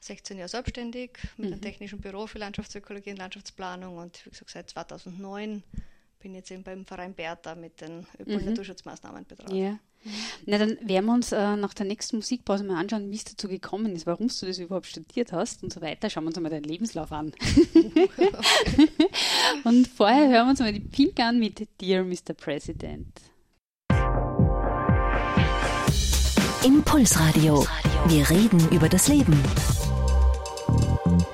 [0.00, 1.52] 16 Jahre selbstständig mit Mhm.
[1.54, 5.62] einem technischen Büro für Landschaftsökologie und Landschaftsplanung und wie gesagt, seit 2009
[6.18, 8.48] bin ich jetzt eben beim Verein Bertha mit den Öko- und Mhm.
[8.50, 9.52] Naturschutzmaßnahmen betraut.
[9.52, 9.78] Ja.
[10.46, 13.48] Na, dann werden wir uns äh, nach der nächsten Musikpause mal anschauen, wie es dazu
[13.48, 16.10] gekommen ist, warum du das überhaupt studiert hast und so weiter.
[16.10, 17.32] Schauen wir uns einmal deinen Lebenslauf an.
[19.64, 22.34] und vorher hören wir uns mal die Pink an mit Dear Mr.
[22.36, 23.32] President.
[26.64, 27.66] Impulsradio.
[28.06, 29.36] Wir reden über das Leben.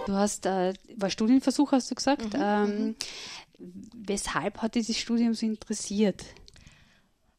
[0.07, 2.35] Du hast, äh, war Studienversuch, hast du gesagt.
[2.35, 2.97] Mhm, ähm, mhm.
[4.07, 6.25] weshalb hat dieses Studium so interessiert?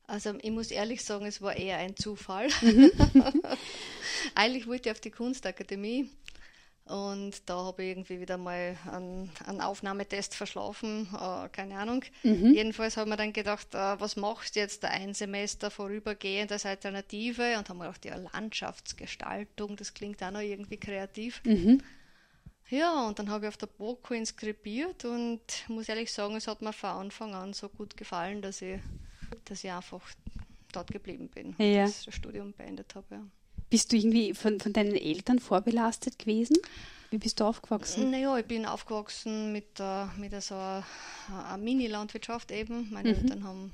[0.10, 2.48] Also ich muss ehrlich sagen, es war eher ein Zufall.
[2.62, 2.92] Mhm.
[4.36, 6.10] Eigentlich wollte ich auf die Kunstakademie
[6.86, 12.04] und da habe ich irgendwie wieder mal einen, einen Aufnahmetest verschlafen, äh, keine Ahnung.
[12.24, 12.56] Mhm.
[12.56, 17.60] Jedenfalls haben wir dann gedacht, äh, was machst du jetzt ein Semester vorübergehend als Alternative?
[17.60, 21.42] Und haben wir gedacht, ja, Landschaftsgestaltung, das klingt auch noch irgendwie kreativ.
[21.46, 21.84] Mhm.
[22.70, 26.64] Ja, und dann habe ich auf der BOKU inskribiert und muss ehrlich sagen, es hat
[26.64, 28.80] mir von Anfang an so gut gefallen, dass ich,
[29.46, 30.02] dass ich einfach
[30.72, 31.86] dort geblieben bin ja.
[31.86, 33.06] und das Studium beendet habe.
[33.12, 33.26] Ja.
[33.70, 36.58] Bist du irgendwie von, von deinen Eltern vorbelastet gewesen?
[37.12, 38.12] Wie bist du aufgewachsen?
[38.12, 40.84] Naja, ich bin aufgewachsen mit, uh, mit so einer,
[41.28, 42.88] einer Mini-Landwirtschaft eben.
[42.92, 43.16] Meine mhm.
[43.16, 43.74] Eltern haben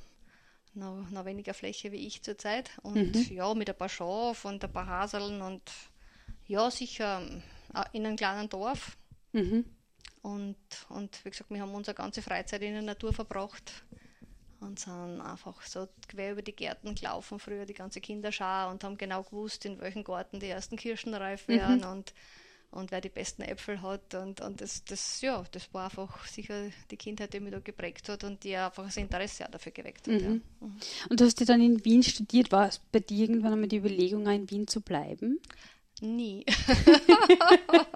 [0.73, 2.71] noch, noch, weniger Fläche wie ich zurzeit.
[2.81, 3.35] Und mhm.
[3.35, 5.61] ja, mit ein paar Schafen und ein paar Haseln und
[6.47, 7.21] ja, sicher
[7.73, 8.97] äh, in einem kleinen Dorf.
[9.33, 9.65] Mhm.
[10.21, 10.57] Und,
[10.89, 13.71] und wie gesagt, wir haben unsere ganze Freizeit in der Natur verbracht
[14.65, 18.97] und sind einfach so quer über die Gärten gelaufen, früher die ganze Kinderschar und haben
[18.97, 21.87] genau gewusst, in welchem Garten die ersten Kirschen reif werden mhm.
[21.87, 22.13] und,
[22.71, 24.13] und wer die besten Äpfel hat.
[24.15, 28.09] Und, und das, das, ja, das war einfach sicher die Kindheit, die mich da geprägt
[28.09, 30.13] hat und die einfach das Interesse dafür geweckt hat.
[30.15, 30.21] Mhm.
[30.21, 30.29] Ja.
[30.29, 30.77] Mhm.
[31.09, 32.51] Und du hast ja dann in Wien studiert.
[32.51, 35.39] War es bei dir irgendwann einmal die Überlegung, in Wien zu bleiben?
[36.01, 36.45] Nie.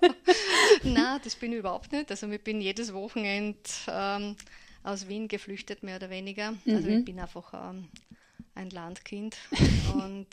[0.84, 2.10] Nein, das bin ich überhaupt nicht.
[2.10, 4.36] Also ich bin jedes Wochenende ähm,
[4.90, 6.52] aus Wien geflüchtet, mehr oder weniger.
[6.52, 6.76] Mhm.
[6.76, 7.90] Also ich bin einfach ähm,
[8.56, 9.38] ein Landkind
[9.94, 10.28] und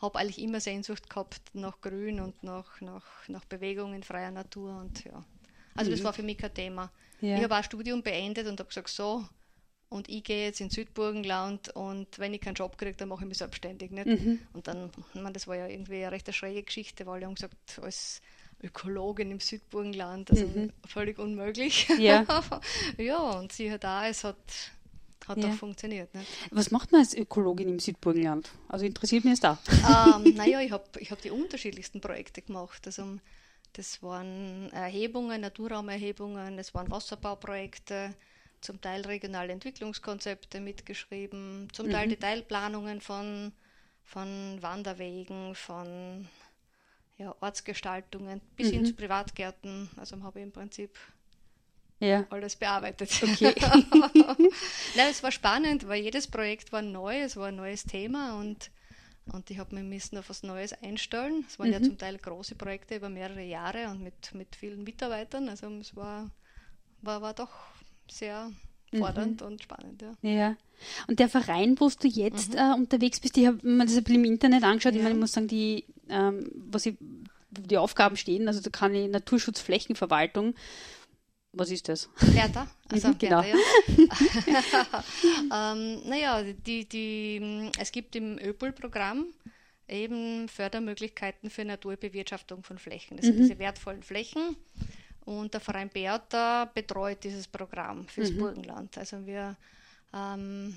[0.00, 4.78] habe eigentlich immer Sehnsucht gehabt nach Grün und nach, nach, nach Bewegung in freier Natur
[4.78, 5.24] und ja.
[5.74, 5.94] Also mhm.
[5.94, 6.90] das war für mich kein Thema.
[7.20, 7.36] Ja.
[7.36, 9.24] Ich habe auch Studium beendet und habe gesagt, so,
[9.88, 13.28] und ich gehe jetzt in Südburgenland und wenn ich keinen Job kriege, dann mache ich
[13.28, 13.90] mich selbstständig.
[13.90, 14.06] Nicht?
[14.06, 14.40] Mhm.
[14.52, 17.34] Und dann, ich meine, das war ja irgendwie eine recht schräge Geschichte, weil alle haben
[17.34, 18.20] gesagt, als
[18.62, 20.72] Ökologin im Südburgenland, also mhm.
[20.86, 21.88] völlig unmöglich.
[21.98, 22.24] Ja.
[22.98, 24.36] ja, und sie hat da, es hat,
[25.26, 25.48] hat ja.
[25.48, 26.12] auch funktioniert.
[26.14, 26.28] Nicht?
[26.50, 28.50] Was macht man als Ökologin im Südburgenland?
[28.68, 30.16] Also interessiert mich das da.
[30.18, 32.86] Ähm, naja, ich habe ich hab die unterschiedlichsten Projekte gemacht.
[32.86, 33.18] Also,
[33.74, 38.14] das waren Erhebungen, Naturraumerhebungen, es waren Wasserbauprojekte,
[38.60, 42.10] zum Teil regionale Entwicklungskonzepte mitgeschrieben, zum Teil mhm.
[42.10, 43.52] Detailplanungen von,
[44.02, 46.26] von Wanderwegen, von
[47.18, 48.72] ja, Ortsgestaltungen bis mhm.
[48.72, 49.90] hin zu Privatgärten.
[49.96, 50.96] Also habe ich im Prinzip
[52.00, 52.24] ja.
[52.30, 53.10] alles bearbeitet.
[53.22, 53.54] Okay.
[54.96, 58.70] Nein, es war spannend, weil jedes Projekt war neu, es war ein neues Thema und,
[59.32, 61.44] und ich habe mich müssen auf was Neues einstellen.
[61.48, 61.74] Es waren mhm.
[61.74, 65.48] ja zum Teil große Projekte über mehrere Jahre und mit, mit vielen Mitarbeitern.
[65.48, 66.30] Also es war,
[67.02, 67.50] war, war doch
[68.08, 68.52] sehr
[68.96, 69.46] fordernd mhm.
[69.46, 70.02] und spannend.
[70.02, 70.30] Ja.
[70.30, 70.56] ja.
[71.06, 72.58] Und der Verein, wo du jetzt mhm.
[72.58, 74.92] äh, unterwegs bist, ich habe mir das ein bisschen im Internet angeschaut.
[74.92, 74.98] Ja.
[74.98, 76.96] Ich meine, ich muss sagen, die, ähm, was ich,
[77.50, 80.54] die Aufgaben stehen, also da kann ich Naturschutzflächenverwaltung.
[81.52, 82.08] Was ist das?
[82.34, 83.42] Bertha, also mhm, genau.
[83.42, 85.04] Bertha,
[85.50, 85.72] ja.
[85.72, 89.26] ähm, naja, die, die, es gibt im ÖPOL-Programm
[89.88, 93.16] eben Fördermöglichkeiten für Naturbewirtschaftung von Flächen.
[93.16, 93.30] Das mhm.
[93.30, 94.56] sind diese wertvollen Flächen.
[95.28, 98.38] Und der Verein Bertha betreut dieses Programm fürs mhm.
[98.38, 98.96] Burgenland.
[98.96, 99.56] Also wir
[100.14, 100.74] ähm,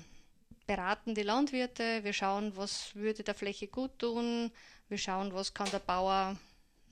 [0.66, 4.50] beraten die Landwirte, wir schauen, was würde der Fläche gut tun,
[4.90, 6.36] wir schauen, was kann der Bauer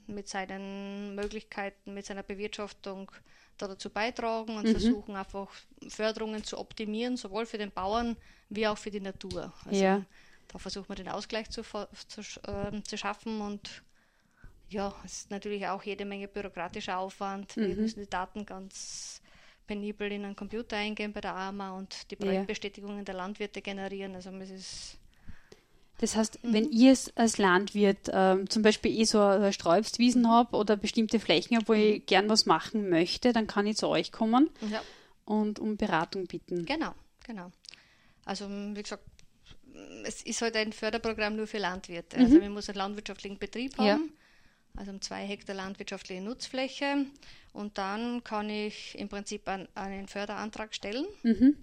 [0.06, 3.12] mit seinen Möglichkeiten, mit seiner Bewirtschaftung
[3.58, 4.70] da dazu beitragen und mhm.
[4.70, 5.50] versuchen einfach
[5.86, 8.16] Förderungen zu optimieren, sowohl für den Bauern
[8.48, 9.52] wie auch für die Natur.
[9.66, 10.02] Also ja.
[10.48, 13.82] da versuchen wir den Ausgleich zu, zu, äh, zu schaffen und
[14.70, 17.56] ja, es ist natürlich auch jede Menge bürokratischer Aufwand.
[17.56, 17.68] Mhm.
[17.68, 19.20] Wir müssen die Daten ganz
[19.66, 24.14] penibel in einen Computer eingehen bei der AMA und die Projektbestätigungen der Landwirte generieren.
[24.14, 24.96] Also es ist
[25.98, 26.52] das heißt, mhm.
[26.54, 31.20] wenn ihr es als Landwirt ähm, zum Beispiel eh so eine Sträubstwiesen habe oder bestimmte
[31.20, 32.06] Flächen habe, wo ich mhm.
[32.06, 34.82] gern was machen möchte, dann kann ich zu euch kommen ja.
[35.26, 36.64] und um Beratung bitten.
[36.64, 36.94] Genau,
[37.26, 37.52] genau.
[38.24, 39.04] Also wie gesagt,
[40.04, 42.16] es ist halt ein Förderprogramm nur für Landwirte.
[42.16, 42.34] Also mhm.
[42.34, 43.86] Also man muss einen landwirtschaftlichen Betrieb haben.
[43.86, 43.98] Ja
[44.76, 47.06] also um zwei Hektar landwirtschaftliche Nutzfläche.
[47.52, 51.06] Und dann kann ich im Prinzip einen, einen Förderantrag stellen.
[51.22, 51.56] Mhm.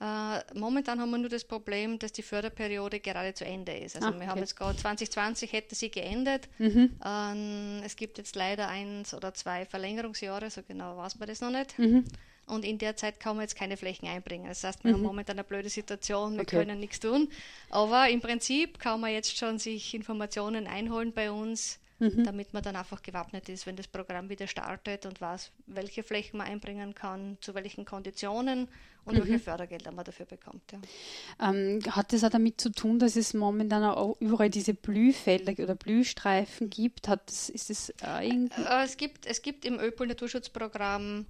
[0.00, 3.96] Äh, momentan haben wir nur das Problem, dass die Förderperiode gerade zu Ende ist.
[3.96, 6.48] Also ah, wir haben jetzt gerade 2020 hätte sie geendet.
[6.58, 6.90] Mhm.
[7.04, 11.50] Ähm, es gibt jetzt leider eins oder zwei Verlängerungsjahre, so genau weiß man das noch
[11.50, 11.78] nicht.
[11.78, 12.04] Mhm.
[12.46, 14.48] Und in der Zeit kann man jetzt keine Flächen einbringen.
[14.48, 14.96] Das heißt, wir mhm.
[14.96, 16.58] haben momentan eine blöde Situation, wir okay.
[16.58, 17.28] können nichts tun.
[17.70, 22.24] Aber im Prinzip kann man jetzt schon sich Informationen einholen bei uns, mhm.
[22.24, 26.38] damit man dann einfach gewappnet ist, wenn das Programm wieder startet und weiß, welche Flächen
[26.38, 28.68] man einbringen kann, zu welchen Konditionen
[29.04, 29.18] und mhm.
[29.20, 30.62] welche Fördergelder man dafür bekommt.
[30.72, 31.50] Ja.
[31.50, 35.74] Ähm, hat das auch damit zu tun, dass es momentan auch überall diese Blühfelder oder
[35.74, 37.08] Blühstreifen gibt?
[37.08, 38.62] Hat das, ist das äh, irgendwie?
[38.62, 41.26] Äh, es, gibt, es gibt im Öpol Naturschutzprogramm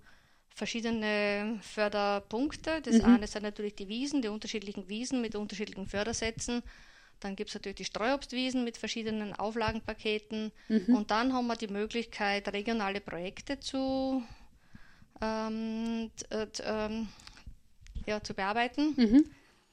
[0.54, 2.80] verschiedene Förderpunkte.
[2.80, 3.04] Das mhm.
[3.04, 6.62] eine sind natürlich die Wiesen, die unterschiedlichen Wiesen mit unterschiedlichen Fördersätzen.
[7.20, 10.52] Dann gibt es natürlich die Streuobstwiesen mit verschiedenen Auflagenpaketen.
[10.68, 10.94] Mhm.
[10.94, 14.22] Und dann haben wir die Möglichkeit, regionale Projekte zu,
[15.20, 17.08] ähm, ähm,
[18.06, 18.94] ja, zu bearbeiten.
[18.96, 19.24] Mhm.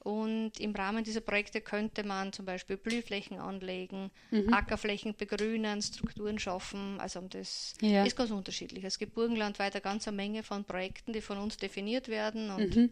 [0.04, 4.52] Und im Rahmen dieser Projekte könnte man zum Beispiel Blühflächen anlegen, mhm.
[4.52, 6.98] Ackerflächen begrünen, Strukturen schaffen.
[6.98, 8.04] Also das ja.
[8.04, 8.82] ist ganz unterschiedlich.
[8.82, 12.90] Es gibt burgenlandweit eine ganze Menge von Projekten, die von uns definiert werden und, mhm.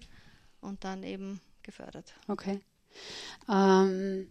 [0.61, 2.15] und dann eben gefördert.
[2.29, 2.61] Okay.
[3.49, 4.31] Ähm,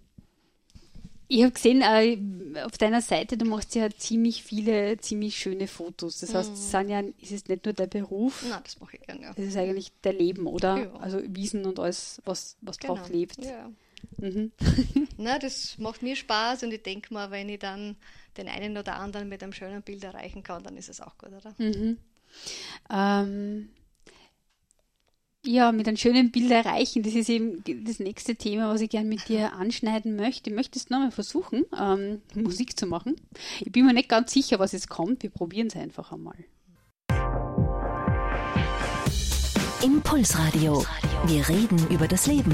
[1.31, 6.19] ich habe gesehen, äh, auf deiner Seite, du machst ja ziemlich viele, ziemlich schöne Fotos.
[6.19, 8.43] Das heißt, es sind ja, ist es nicht nur der Beruf.
[8.49, 9.33] Nein, das mache ich gerne, ja.
[9.35, 10.77] Das ist eigentlich der Leben, oder?
[10.79, 10.93] Ja.
[10.95, 12.95] Also Wiesen und alles, was, was genau.
[12.95, 13.37] drauf lebt.
[13.45, 13.69] Ja.
[14.17, 14.51] Mhm.
[15.17, 17.95] Na, das macht mir Spaß und ich denke mal, wenn ich dann
[18.35, 21.29] den einen oder anderen mit einem schönen Bild erreichen kann, dann ist es auch gut,
[21.29, 21.53] oder?
[21.59, 21.97] Mhm.
[22.89, 23.69] Ähm,
[25.45, 27.03] ja, mit einem schönen Bild erreichen.
[27.03, 30.51] Das ist eben das nächste Thema, was ich gerne mit dir anschneiden möchte.
[30.51, 33.15] Möchtest du nochmal versuchen, ähm, Musik zu machen?
[33.61, 35.23] Ich bin mir nicht ganz sicher, was jetzt kommt.
[35.23, 36.35] Wir probieren es einfach einmal.
[39.81, 40.85] Impulsradio.
[41.25, 42.51] Wir reden über das Leben.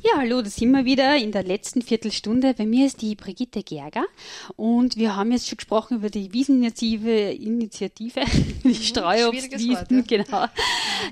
[0.00, 2.54] Ja, hallo, da sind wir wieder in der letzten Viertelstunde.
[2.54, 4.06] Bei mir ist die Brigitte Gerger
[4.54, 8.20] und wir haben jetzt schon gesprochen über die Wieseninitiative, Initiative,
[8.62, 10.02] die mhm, Streuobstwiesen, ja.
[10.06, 10.46] genau,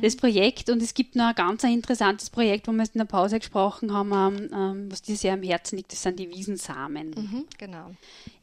[0.03, 0.71] das Projekt.
[0.71, 3.93] Und es gibt noch ein ganz interessantes Projekt, wo wir jetzt in der Pause gesprochen
[3.93, 7.11] haben, ähm, was dir sehr am Herzen liegt, das sind die Wiesensamen.
[7.11, 7.91] Mhm, genau.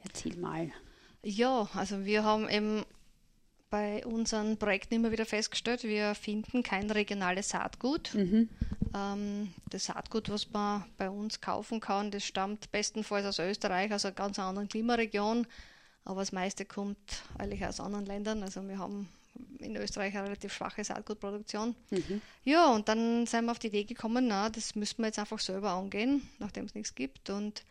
[0.03, 0.71] Erzähl mal.
[1.23, 2.84] Ja, also wir haben eben
[3.73, 8.13] bei unseren Projekten immer wieder festgestellt, wir finden kein regionales Saatgut.
[8.13, 8.47] Mhm.
[8.93, 14.05] Ähm, das Saatgut, was man bei uns kaufen kann, das stammt bestenfalls aus Österreich, aus
[14.05, 15.47] einer ganz anderen Klimaregion,
[16.05, 18.43] aber das meiste kommt eigentlich aus anderen Ländern.
[18.43, 19.09] Also wir haben
[19.57, 21.75] in Österreich eine relativ schwache Saatgutproduktion.
[21.89, 22.21] Mhm.
[22.43, 25.39] Ja, und dann sind wir auf die Idee gekommen, na, das müssen wir jetzt einfach
[25.39, 27.31] selber angehen, nachdem es nichts gibt.
[27.31, 27.63] Und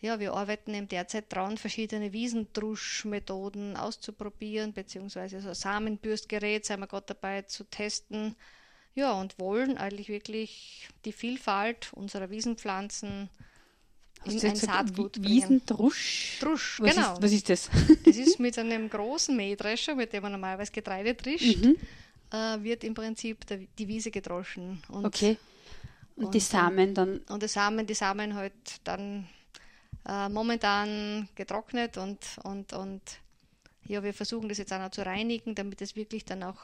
[0.00, 7.06] ja, wir arbeiten eben derzeit daran, verschiedene Wiesentruschmethoden auszuprobieren, beziehungsweise so Samenbürstgerät sind wir gerade
[7.06, 8.36] dabei zu testen.
[8.94, 13.28] Ja, und wollen eigentlich wirklich die Vielfalt unserer Wiesenpflanzen
[14.24, 16.38] in ein Saatgut Wiesentrusch?
[16.40, 17.12] Drusch, was genau.
[17.14, 17.70] Ist, was ist das?
[18.04, 21.76] Das ist mit einem großen Mähdrescher, mit dem man normalerweise Getreide drischt, mhm.
[22.32, 24.82] äh, wird im Prinzip der, die Wiese gedroschen.
[24.88, 25.36] Und, okay.
[26.16, 27.18] Und, und die Samen dann?
[27.28, 28.52] Und die Samen, die Samen halt
[28.84, 29.28] dann
[30.06, 33.02] äh, momentan getrocknet und, und, und
[33.86, 36.58] ja, wir versuchen das jetzt auch noch zu reinigen, damit es wirklich dann auch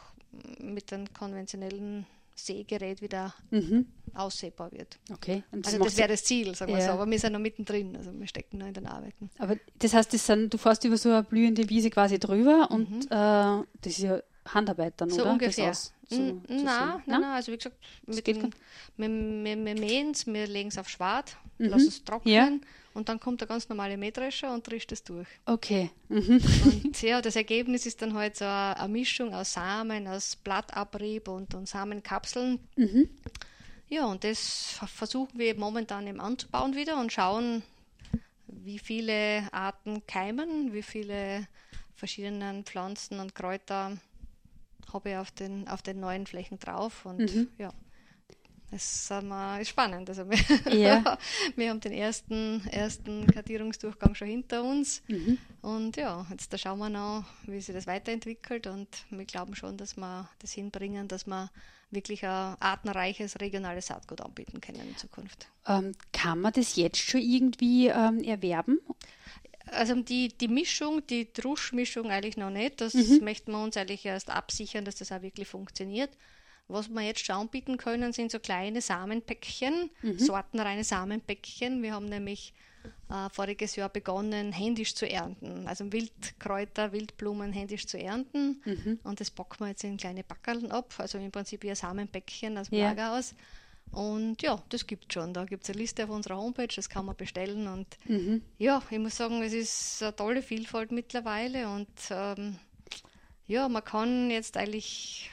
[0.59, 3.87] mit dem konventionellen Sägerät wieder mhm.
[4.12, 4.99] aussehbar wird.
[5.12, 5.44] Okay.
[5.53, 6.87] Das also das wäre das Ziel, sagen wir ja.
[6.87, 9.31] so, aber wir sind noch mittendrin, also wir stecken noch in den Arbeiten.
[9.38, 12.90] Aber das heißt, das sind, du fährst über so eine blühende Wiese quasi drüber und
[12.90, 13.01] mhm.
[13.03, 15.33] äh, das ist ja Handarbeit dann, so oder?
[15.33, 15.68] Ungefähr.
[15.68, 18.55] Das so, nein, nein, nein, also wie gesagt, mit den,
[18.97, 21.67] wir, wir, wir mähen es, wir legen es auf Schwad, mhm.
[21.67, 22.51] lassen es trocknen ja.
[22.95, 25.29] und dann kommt der ganz normale Mähdrescher und trischt es durch.
[25.47, 25.90] Okay.
[26.09, 26.40] Mhm.
[26.85, 31.29] Und ja, das Ergebnis ist dann halt so eine, eine Mischung aus Samen, aus Blattabrieb
[31.29, 32.61] und, und Samenkapseln.
[32.77, 33.09] Mhm.
[33.88, 37.62] Ja, und das versuchen wir momentan eben anzubauen wieder und schauen,
[38.47, 41.47] wie viele Arten keimen, wie viele
[41.95, 43.97] verschiedene Pflanzen und Kräuter
[44.92, 47.49] habe ich auf den, auf den neuen Flächen drauf und mhm.
[47.59, 47.73] ja.
[48.70, 49.09] Das
[49.61, 50.09] ist spannend.
[50.09, 50.38] Also wir,
[50.75, 51.16] ja.
[51.57, 55.01] wir haben den ersten, ersten Kartierungsdurchgang schon hinter uns.
[55.07, 55.38] Mhm.
[55.62, 58.66] Und ja, jetzt da schauen wir noch, wie sich das weiterentwickelt.
[58.66, 61.51] Und wir glauben schon, dass wir das hinbringen, dass wir
[61.90, 65.47] wirklich ein artenreiches regionales Saatgut anbieten können in Zukunft.
[65.68, 68.81] Ähm, kann man das jetzt schon irgendwie ähm, erwerben?
[69.66, 72.81] Also die, die Mischung, die Druschmischung eigentlich noch nicht.
[72.81, 73.20] Das mhm.
[73.22, 76.11] möchten wir uns eigentlich erst absichern, dass das auch wirklich funktioniert.
[76.68, 80.18] Was wir jetzt schon anbieten können, sind so kleine Samenpäckchen, mhm.
[80.18, 81.83] sortenreine Samenpäckchen.
[81.83, 82.55] Wir haben nämlich
[83.11, 85.66] äh, voriges Jahr begonnen, händisch zu ernten.
[85.66, 88.62] Also Wildkräuter, Wildblumen händisch zu ernten.
[88.64, 88.98] Mhm.
[89.03, 90.94] Und das packen wir jetzt in kleine Backerln ab.
[90.98, 92.88] Also im Prinzip wie ein Samenpäckchen aus dem ja.
[92.88, 93.35] Lagerhaus.
[93.94, 95.33] Und ja, das gibt es schon.
[95.33, 97.68] Da gibt es eine Liste auf unserer Homepage, das kann man bestellen.
[97.68, 98.42] Und mhm.
[98.59, 101.68] ja, ich muss sagen, es ist eine tolle Vielfalt mittlerweile.
[101.68, 102.59] Und ähm,
[103.46, 105.30] ja, man kann jetzt eigentlich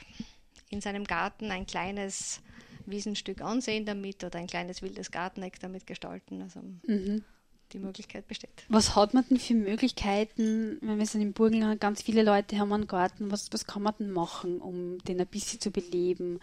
[0.70, 2.40] in seinem Garten ein kleines
[2.86, 6.42] Wiesenstück ansehen damit oder ein kleines wildes Garteneck damit gestalten.
[6.42, 7.24] Also mhm.
[7.72, 8.64] die Möglichkeit besteht.
[8.68, 12.72] Was hat man denn für Möglichkeiten, wenn wir sind im Burgenland, ganz viele Leute haben
[12.72, 16.38] einen Garten, was, was kann man denn machen, um den ein bisschen zu beleben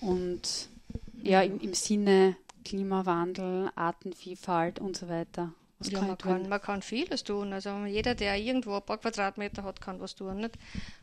[0.00, 0.68] und
[1.30, 5.52] ja, im, im Sinne Klimawandel, Artenvielfalt und so weiter?
[5.78, 7.52] Was ja, kann man, kann, man kann vieles tun.
[7.52, 10.38] Also jeder, der irgendwo ein paar Quadratmeter hat, kann was tun.
[10.38, 10.56] Nicht?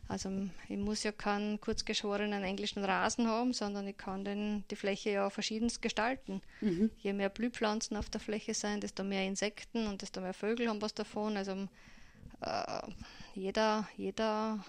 [0.07, 0.31] Also
[0.67, 5.29] ich muss ja keinen kurzgeschorenen englischen Rasen haben, sondern ich kann den, die Fläche ja
[5.29, 6.41] verschiedenst gestalten.
[6.61, 6.89] Mhm.
[6.97, 10.81] Je mehr Blühpflanzen auf der Fläche sein, desto mehr Insekten und desto mehr Vögel haben
[10.81, 11.37] was davon.
[11.37, 11.67] Also
[12.41, 12.81] äh,
[13.35, 14.63] jeder, jeder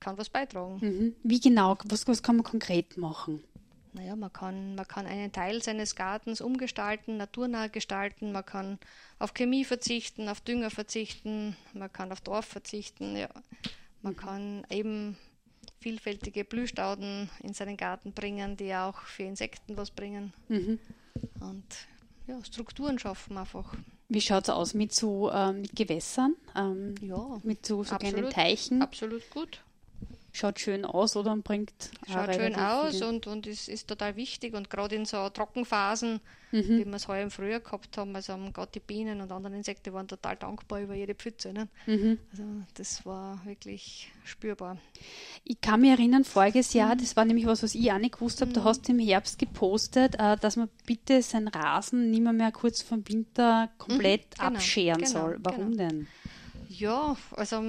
[0.00, 0.78] kann was beitragen.
[0.80, 1.14] Mhm.
[1.22, 1.76] Wie genau?
[1.84, 3.44] Was, was kann man konkret machen?
[3.92, 8.78] Naja, man kann, man kann einen Teil seines Gartens umgestalten, naturnah gestalten, man kann
[9.18, 13.28] auf Chemie verzichten, auf Dünger verzichten, man kann auf Dorf verzichten, ja.
[14.02, 15.16] Man kann eben
[15.80, 20.32] vielfältige Blühstauden in seinen Garten bringen, die auch für Insekten was bringen.
[20.48, 20.78] Mhm.
[21.40, 21.64] Und
[22.26, 23.74] ja, Strukturen schaffen einfach.
[24.08, 26.34] Wie schaut es aus mit so äh, mit Gewässern?
[26.56, 28.82] Ähm, ja, mit so, so kleinen Teichen?
[28.82, 29.62] Absolut gut
[30.32, 31.90] schaut schön aus oder bringt.
[32.10, 36.20] Schaut schön aus und, und ist, ist total wichtig und gerade in so Trockenphasen,
[36.52, 36.68] mhm.
[36.68, 39.92] wie wir es heuer im Frühjahr gehabt haben, also gerade die Bienen und anderen Insekten
[39.92, 41.52] waren total dankbar über jede Pfütze.
[41.52, 41.68] Ne?
[41.86, 42.18] Mhm.
[42.30, 44.78] Also das war wirklich spürbar.
[45.44, 46.98] Ich kann mich erinnern, voriges Jahr, mhm.
[46.98, 48.64] das war nämlich was, was ich auch nicht gewusst habe, da mhm.
[48.64, 52.82] hast du im Herbst gepostet, äh, dass man bitte seinen Rasen nicht mehr, mehr kurz
[52.82, 54.42] vom Winter komplett mhm.
[54.42, 55.38] genau, abscheren genau, soll.
[55.40, 55.88] Warum genau.
[55.88, 56.06] denn?
[56.68, 57.60] Ja, also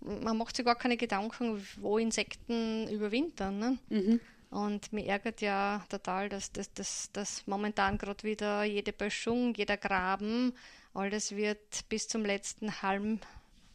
[0.00, 3.58] man macht sich gar keine Gedanken, wo Insekten überwintern.
[3.58, 3.78] Ne?
[3.88, 4.20] Mhm.
[4.50, 9.76] Und mir ärgert ja total, dass, dass, dass, dass momentan gerade wieder jede Böschung, jeder
[9.76, 10.52] Graben,
[10.92, 13.20] alles wird bis zum letzten Halm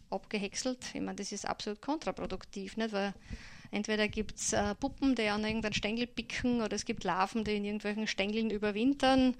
[0.09, 0.79] abgehäckselt.
[0.93, 2.91] Ich meine, das ist absolut kontraproduktiv, nicht?
[2.91, 3.13] weil
[3.71, 7.55] entweder gibt es äh, Puppen, die an irgendeinen Stängel picken, oder es gibt Larven, die
[7.55, 9.35] in irgendwelchen Stängeln überwintern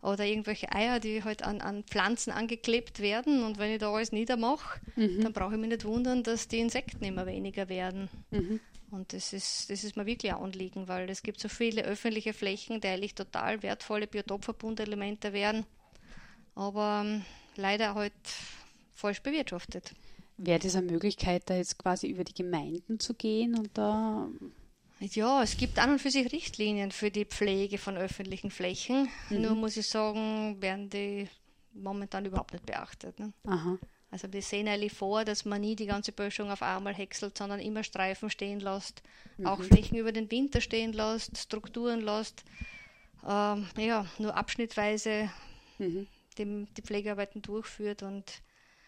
[0.00, 3.42] oder irgendwelche Eier, die halt an, an Pflanzen angeklebt werden.
[3.42, 5.22] Und wenn ich da alles niedermache, mhm.
[5.22, 8.08] dann brauche ich mich nicht wundern, dass die Insekten immer weniger werden.
[8.30, 8.60] Mhm.
[8.90, 12.32] Und das ist, das ist mir wirklich ein Anliegen, weil es gibt so viele öffentliche
[12.32, 15.66] Flächen, die eigentlich total wertvolle Biotopverbundelemente wären,
[16.54, 17.22] aber ähm,
[17.56, 18.14] leider halt
[18.94, 19.92] falsch bewirtschaftet.
[20.38, 24.28] Wäre das eine Möglichkeit, da jetzt quasi über die Gemeinden zu gehen und da
[25.00, 29.08] ja, es gibt an und für sich Richtlinien für die Pflege von öffentlichen Flächen.
[29.30, 29.42] Mhm.
[29.42, 31.28] Nur muss ich sagen, werden die
[31.72, 33.18] momentan überhaupt nicht beachtet.
[33.18, 33.32] Ne?
[34.10, 37.60] Also die sehen eigentlich vor, dass man nie die ganze Böschung auf einmal häckselt, sondern
[37.60, 39.02] immer Streifen stehen lässt,
[39.36, 39.46] mhm.
[39.46, 42.42] auch Flächen über den Winter stehen lässt, Strukturen lässt.
[43.26, 45.30] Ähm, ja, nur abschnittweise
[45.78, 46.06] mhm.
[46.38, 48.24] die, die Pflegearbeiten durchführt und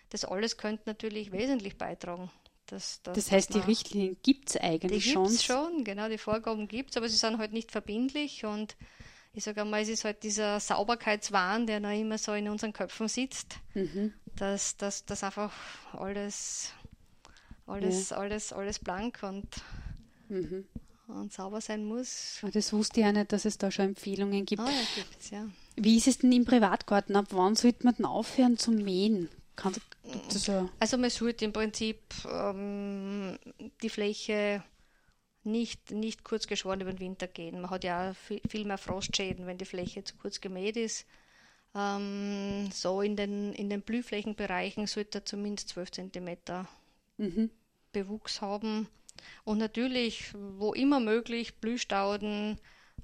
[0.09, 2.31] das alles könnte natürlich wesentlich beitragen.
[2.70, 5.28] Das, das, das heißt, die Richtlinien gibt es eigentlich die schon?
[5.28, 8.76] Die schon, genau, die Vorgaben gibt es, aber sie sind halt nicht verbindlich und
[9.33, 13.09] ich sage einmal, es ist halt dieser Sauberkeitswahn, der noch immer so in unseren Köpfen
[13.09, 14.12] sitzt, mhm.
[14.37, 15.52] dass, dass, dass einfach
[15.92, 16.72] alles,
[17.66, 18.16] alles, ja.
[18.16, 19.48] alles, alles blank und,
[20.28, 20.64] mhm.
[21.09, 22.38] und sauber sein muss.
[22.42, 24.62] Ah, das wusste ich ja nicht, dass es da schon Empfehlungen gibt.
[24.62, 25.48] Ah, ja, gibt's, ja.
[25.76, 27.16] Wie ist es denn im Privatgarten?
[27.16, 29.28] Ab wann sollte man denn aufhören zu mähen?
[29.61, 29.75] Kann,
[30.31, 30.70] so?
[30.79, 33.38] Also man sollte im Prinzip ähm,
[33.83, 34.64] die Fläche
[35.44, 37.61] nicht, nicht kurz geschoren über den Winter gehen.
[37.61, 41.07] Man hat ja viel, viel mehr Frostschäden, wenn die Fläche zu kurz gemäht ist.
[41.75, 46.37] Ähm, so in den, in den Blühflächenbereichen sollte er zumindest 12 cm
[47.18, 47.51] mhm.
[47.92, 48.88] Bewuchs haben.
[49.44, 52.59] Und natürlich, wo immer möglich, Blühstauden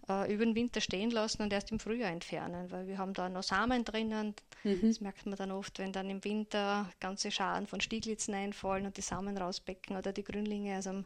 [0.09, 3.29] äh, über den Winter stehen lassen und erst im Frühjahr entfernen, weil wir haben da
[3.29, 4.35] noch Samen drinnen.
[4.65, 4.81] Mhm.
[4.83, 8.97] Das merkt man dann oft, wenn dann im Winter ganze Scharen von Stieglitzen einfallen und
[8.97, 10.77] die Samen rausbecken oder die Grünlinge.
[10.77, 11.05] Also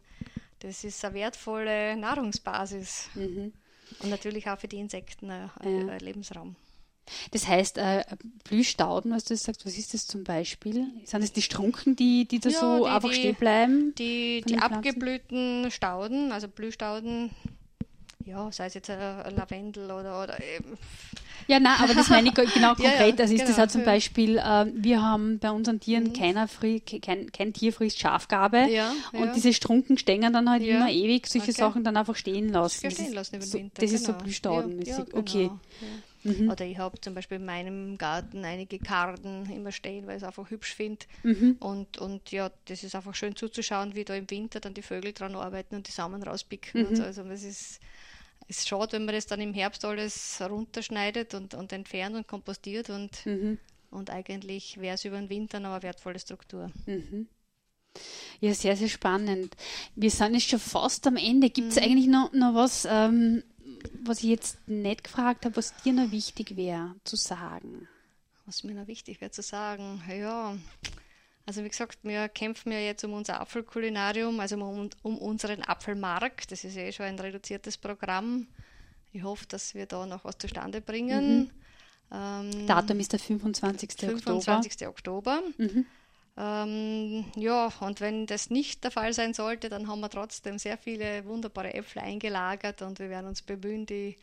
[0.59, 3.53] das ist eine wertvolle Nahrungsbasis mhm.
[4.01, 5.97] und natürlich auch für die Insekten ein, ja.
[5.97, 6.55] Lebensraum.
[7.31, 8.03] Das heißt, äh,
[8.43, 10.87] Blühstauden, was du sagst, was ist das zum Beispiel?
[11.03, 13.95] Sind das die Strunken, die, die da ja, so die, einfach die, stehen bleiben?
[13.95, 17.31] Die, die abgeblühten Stauden, also Blühstauden,
[18.25, 20.77] ja, sei es jetzt ein Lavendel oder, oder eben.
[21.47, 22.99] Ja, nein, aber das meine ich genau konkret.
[22.99, 26.05] ja, ja, also ist genau, das halt zum Beispiel, äh, wir haben bei unseren Tieren
[26.05, 26.13] mhm.
[26.13, 30.89] keiner fri kein, kein Tier frisst Schafgabe ja, und diese Strunken stehen dann halt immer
[30.89, 31.59] ewig solche okay.
[31.59, 32.81] Sachen dann einfach stehen lassen.
[32.83, 33.95] Das, stehen lassen so, Winter, das genau.
[33.95, 35.05] ist so Blühstaudenmäßig.
[35.05, 35.19] Genau.
[35.19, 35.49] Okay.
[36.23, 36.51] Mhm.
[36.51, 40.27] Oder ich habe zum Beispiel in meinem Garten einige Karden immer stehen, weil ich es
[40.27, 41.05] einfach hübsch finde.
[41.23, 41.57] Mhm.
[41.59, 45.13] Und, und ja, das ist einfach schön zuzuschauen, wie da im Winter dann die Vögel
[45.13, 46.85] dran arbeiten und die Samen rauspicken.
[46.85, 46.95] Und mhm.
[46.97, 47.03] so.
[47.03, 47.79] Also das ist
[48.57, 52.89] ist schade, wenn man das dann im Herbst alles runterschneidet und, und entfernt und kompostiert
[52.89, 53.57] und, mhm.
[53.89, 56.71] und eigentlich wäre es über den Winter noch eine wertvolle Struktur.
[56.85, 57.27] Mhm.
[58.39, 59.55] Ja, sehr, sehr spannend.
[59.95, 61.49] Wir sind jetzt schon fast am Ende.
[61.49, 61.83] Gibt es mhm.
[61.83, 63.43] eigentlich noch, noch was, ähm,
[64.03, 67.87] was ich jetzt nicht gefragt habe, was dir noch wichtig wäre zu sagen?
[68.51, 70.01] was mir noch wichtig wäre zu sagen?
[70.09, 70.57] Ja,
[71.45, 76.51] also wie gesagt, wir kämpfen ja jetzt um unser Apfelkulinarium, also um, um unseren Apfelmarkt.
[76.51, 78.47] Das ist ja eh schon ein reduziertes Programm.
[79.11, 81.39] Ich hoffe, dass wir da noch was zustande bringen.
[81.39, 81.51] Mhm.
[82.13, 83.93] Ähm, Datum ist der 25.
[83.99, 84.87] 25.
[84.87, 84.89] Oktober.
[84.89, 85.41] Oktober.
[85.57, 85.85] Mhm.
[86.37, 90.77] Ähm, ja, und wenn das nicht der Fall sein sollte, dann haben wir trotzdem sehr
[90.77, 94.15] viele wunderbare Äpfel eingelagert und wir werden uns bemühen, die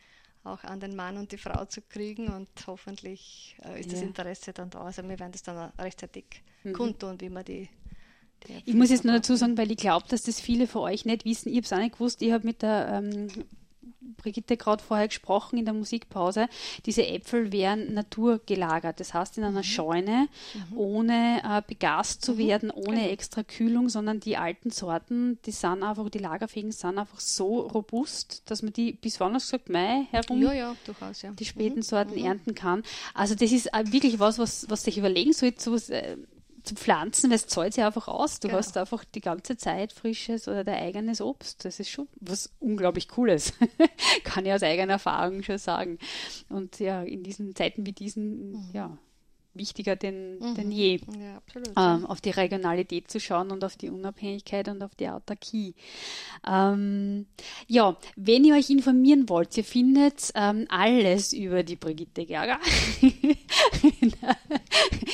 [0.43, 3.93] auch an den Mann und die Frau zu kriegen und hoffentlich äh, ist ja.
[3.93, 4.81] das Interesse dann da.
[4.81, 6.73] Also wir werden das dann rechtzeitig mhm.
[6.73, 7.69] kundtun, wie man die
[8.65, 11.25] ich muss jetzt nur dazu sagen, weil ich glaube, dass das viele von euch nicht
[11.25, 11.49] wissen.
[11.49, 12.21] Ich habe es auch nicht gewusst.
[12.21, 13.27] Ich habe mit der ähm,
[14.01, 16.47] Brigitte gerade vorher gesprochen in der Musikpause,
[16.85, 18.99] diese Äpfel wären naturgelagert.
[18.99, 19.63] Das heißt in einer mhm.
[19.63, 20.77] Scheune, mhm.
[20.77, 22.37] ohne äh, begast zu mhm.
[22.37, 23.09] werden, ohne genau.
[23.09, 28.49] extra Kühlung, sondern die alten Sorten, die sind einfach, die lagerfähigen sind einfach so robust,
[28.49, 31.31] dass man die bis wann hast gesagt, Mai herum, ja, ja, durchaus, ja.
[31.31, 31.83] die späten mhm.
[31.83, 32.25] Sorten mhm.
[32.25, 32.83] ernten kann.
[33.13, 36.17] Also das ist äh, wirklich was, was, was sich überlegen sollte, sowas, äh,
[36.69, 38.39] zu pflanzen, weil es zahlt sich einfach aus.
[38.39, 38.59] Du genau.
[38.59, 41.65] hast einfach die ganze Zeit frisches oder dein eigenes Obst.
[41.65, 43.53] Das ist schon was unglaublich Cooles.
[44.23, 45.97] Kann ich aus eigener Erfahrung schon sagen.
[46.49, 48.69] Und ja, in diesen Zeiten wie diesen, mhm.
[48.73, 48.97] ja,
[49.53, 50.55] wichtiger denn, mhm.
[50.55, 54.83] denn je, ja, absolut, ähm, auf die Regionalität zu schauen und auf die Unabhängigkeit und
[54.83, 55.75] auf die Autarkie.
[56.47, 57.25] Ähm,
[57.67, 62.59] ja, wenn ihr euch informieren wollt, ihr findet ähm, alles über die Brigitte Gerger,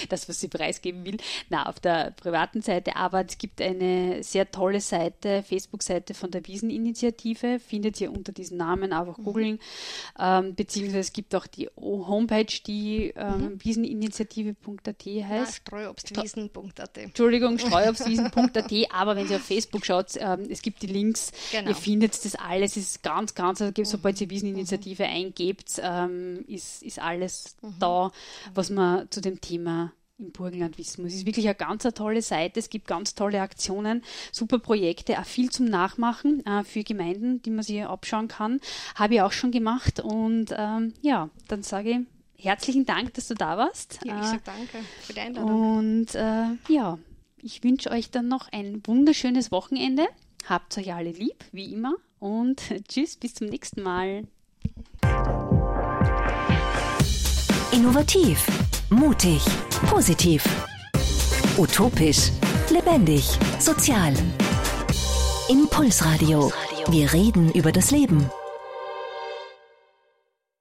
[0.10, 1.18] das, was sie preisgeben will,
[1.50, 6.46] na, auf der privaten Seite, aber es gibt eine sehr tolle Seite, Facebook-Seite von der
[6.46, 9.24] Wieseninitiative, findet ihr unter diesem Namen, einfach mhm.
[9.24, 9.60] googeln,
[10.20, 13.64] ähm, beziehungsweise es gibt auch die Homepage, die ähm, mhm.
[13.64, 15.56] Wieseninitiative initiative.at heißt.
[15.56, 16.98] Streuobstwiesen.at.
[16.98, 21.70] Entschuldigung, streuobstwiesen.at, aber wenn ihr auf Facebook schaut, ähm, es gibt die Links, genau.
[21.70, 25.10] ihr findet das alles, ist ganz, ganz, also sobald ihr Wieseninitiative mhm.
[25.10, 27.76] eingebt, ähm, ist, ist alles mhm.
[27.80, 28.12] da,
[28.54, 31.12] was man zu dem Thema im Burgenland wissen muss.
[31.12, 32.58] Es ist wirklich eine ganz eine tolle Seite.
[32.62, 34.02] Es gibt ganz tolle Aktionen,
[34.32, 38.62] super Projekte, auch viel zum Nachmachen äh, für Gemeinden, die man sich abschauen kann.
[38.96, 40.00] Habe ich auch schon gemacht.
[40.00, 44.00] Und ähm, ja, dann sage ich herzlichen Dank, dass du da warst.
[44.04, 45.78] Ja, ich sage danke für die Einladung.
[45.78, 46.98] Und äh, ja,
[47.42, 50.08] ich wünsche euch dann noch ein wunderschönes Wochenende.
[50.48, 51.96] Habt euch alle lieb, wie immer.
[52.20, 54.24] Und tschüss, bis zum nächsten Mal.
[57.72, 58.46] Innovativ,
[58.90, 59.44] mutig,
[59.88, 60.44] positiv,
[61.58, 62.32] utopisch,
[62.70, 64.14] lebendig, sozial.
[65.50, 66.52] Impulsradio.
[66.88, 68.30] Wir reden über das Leben.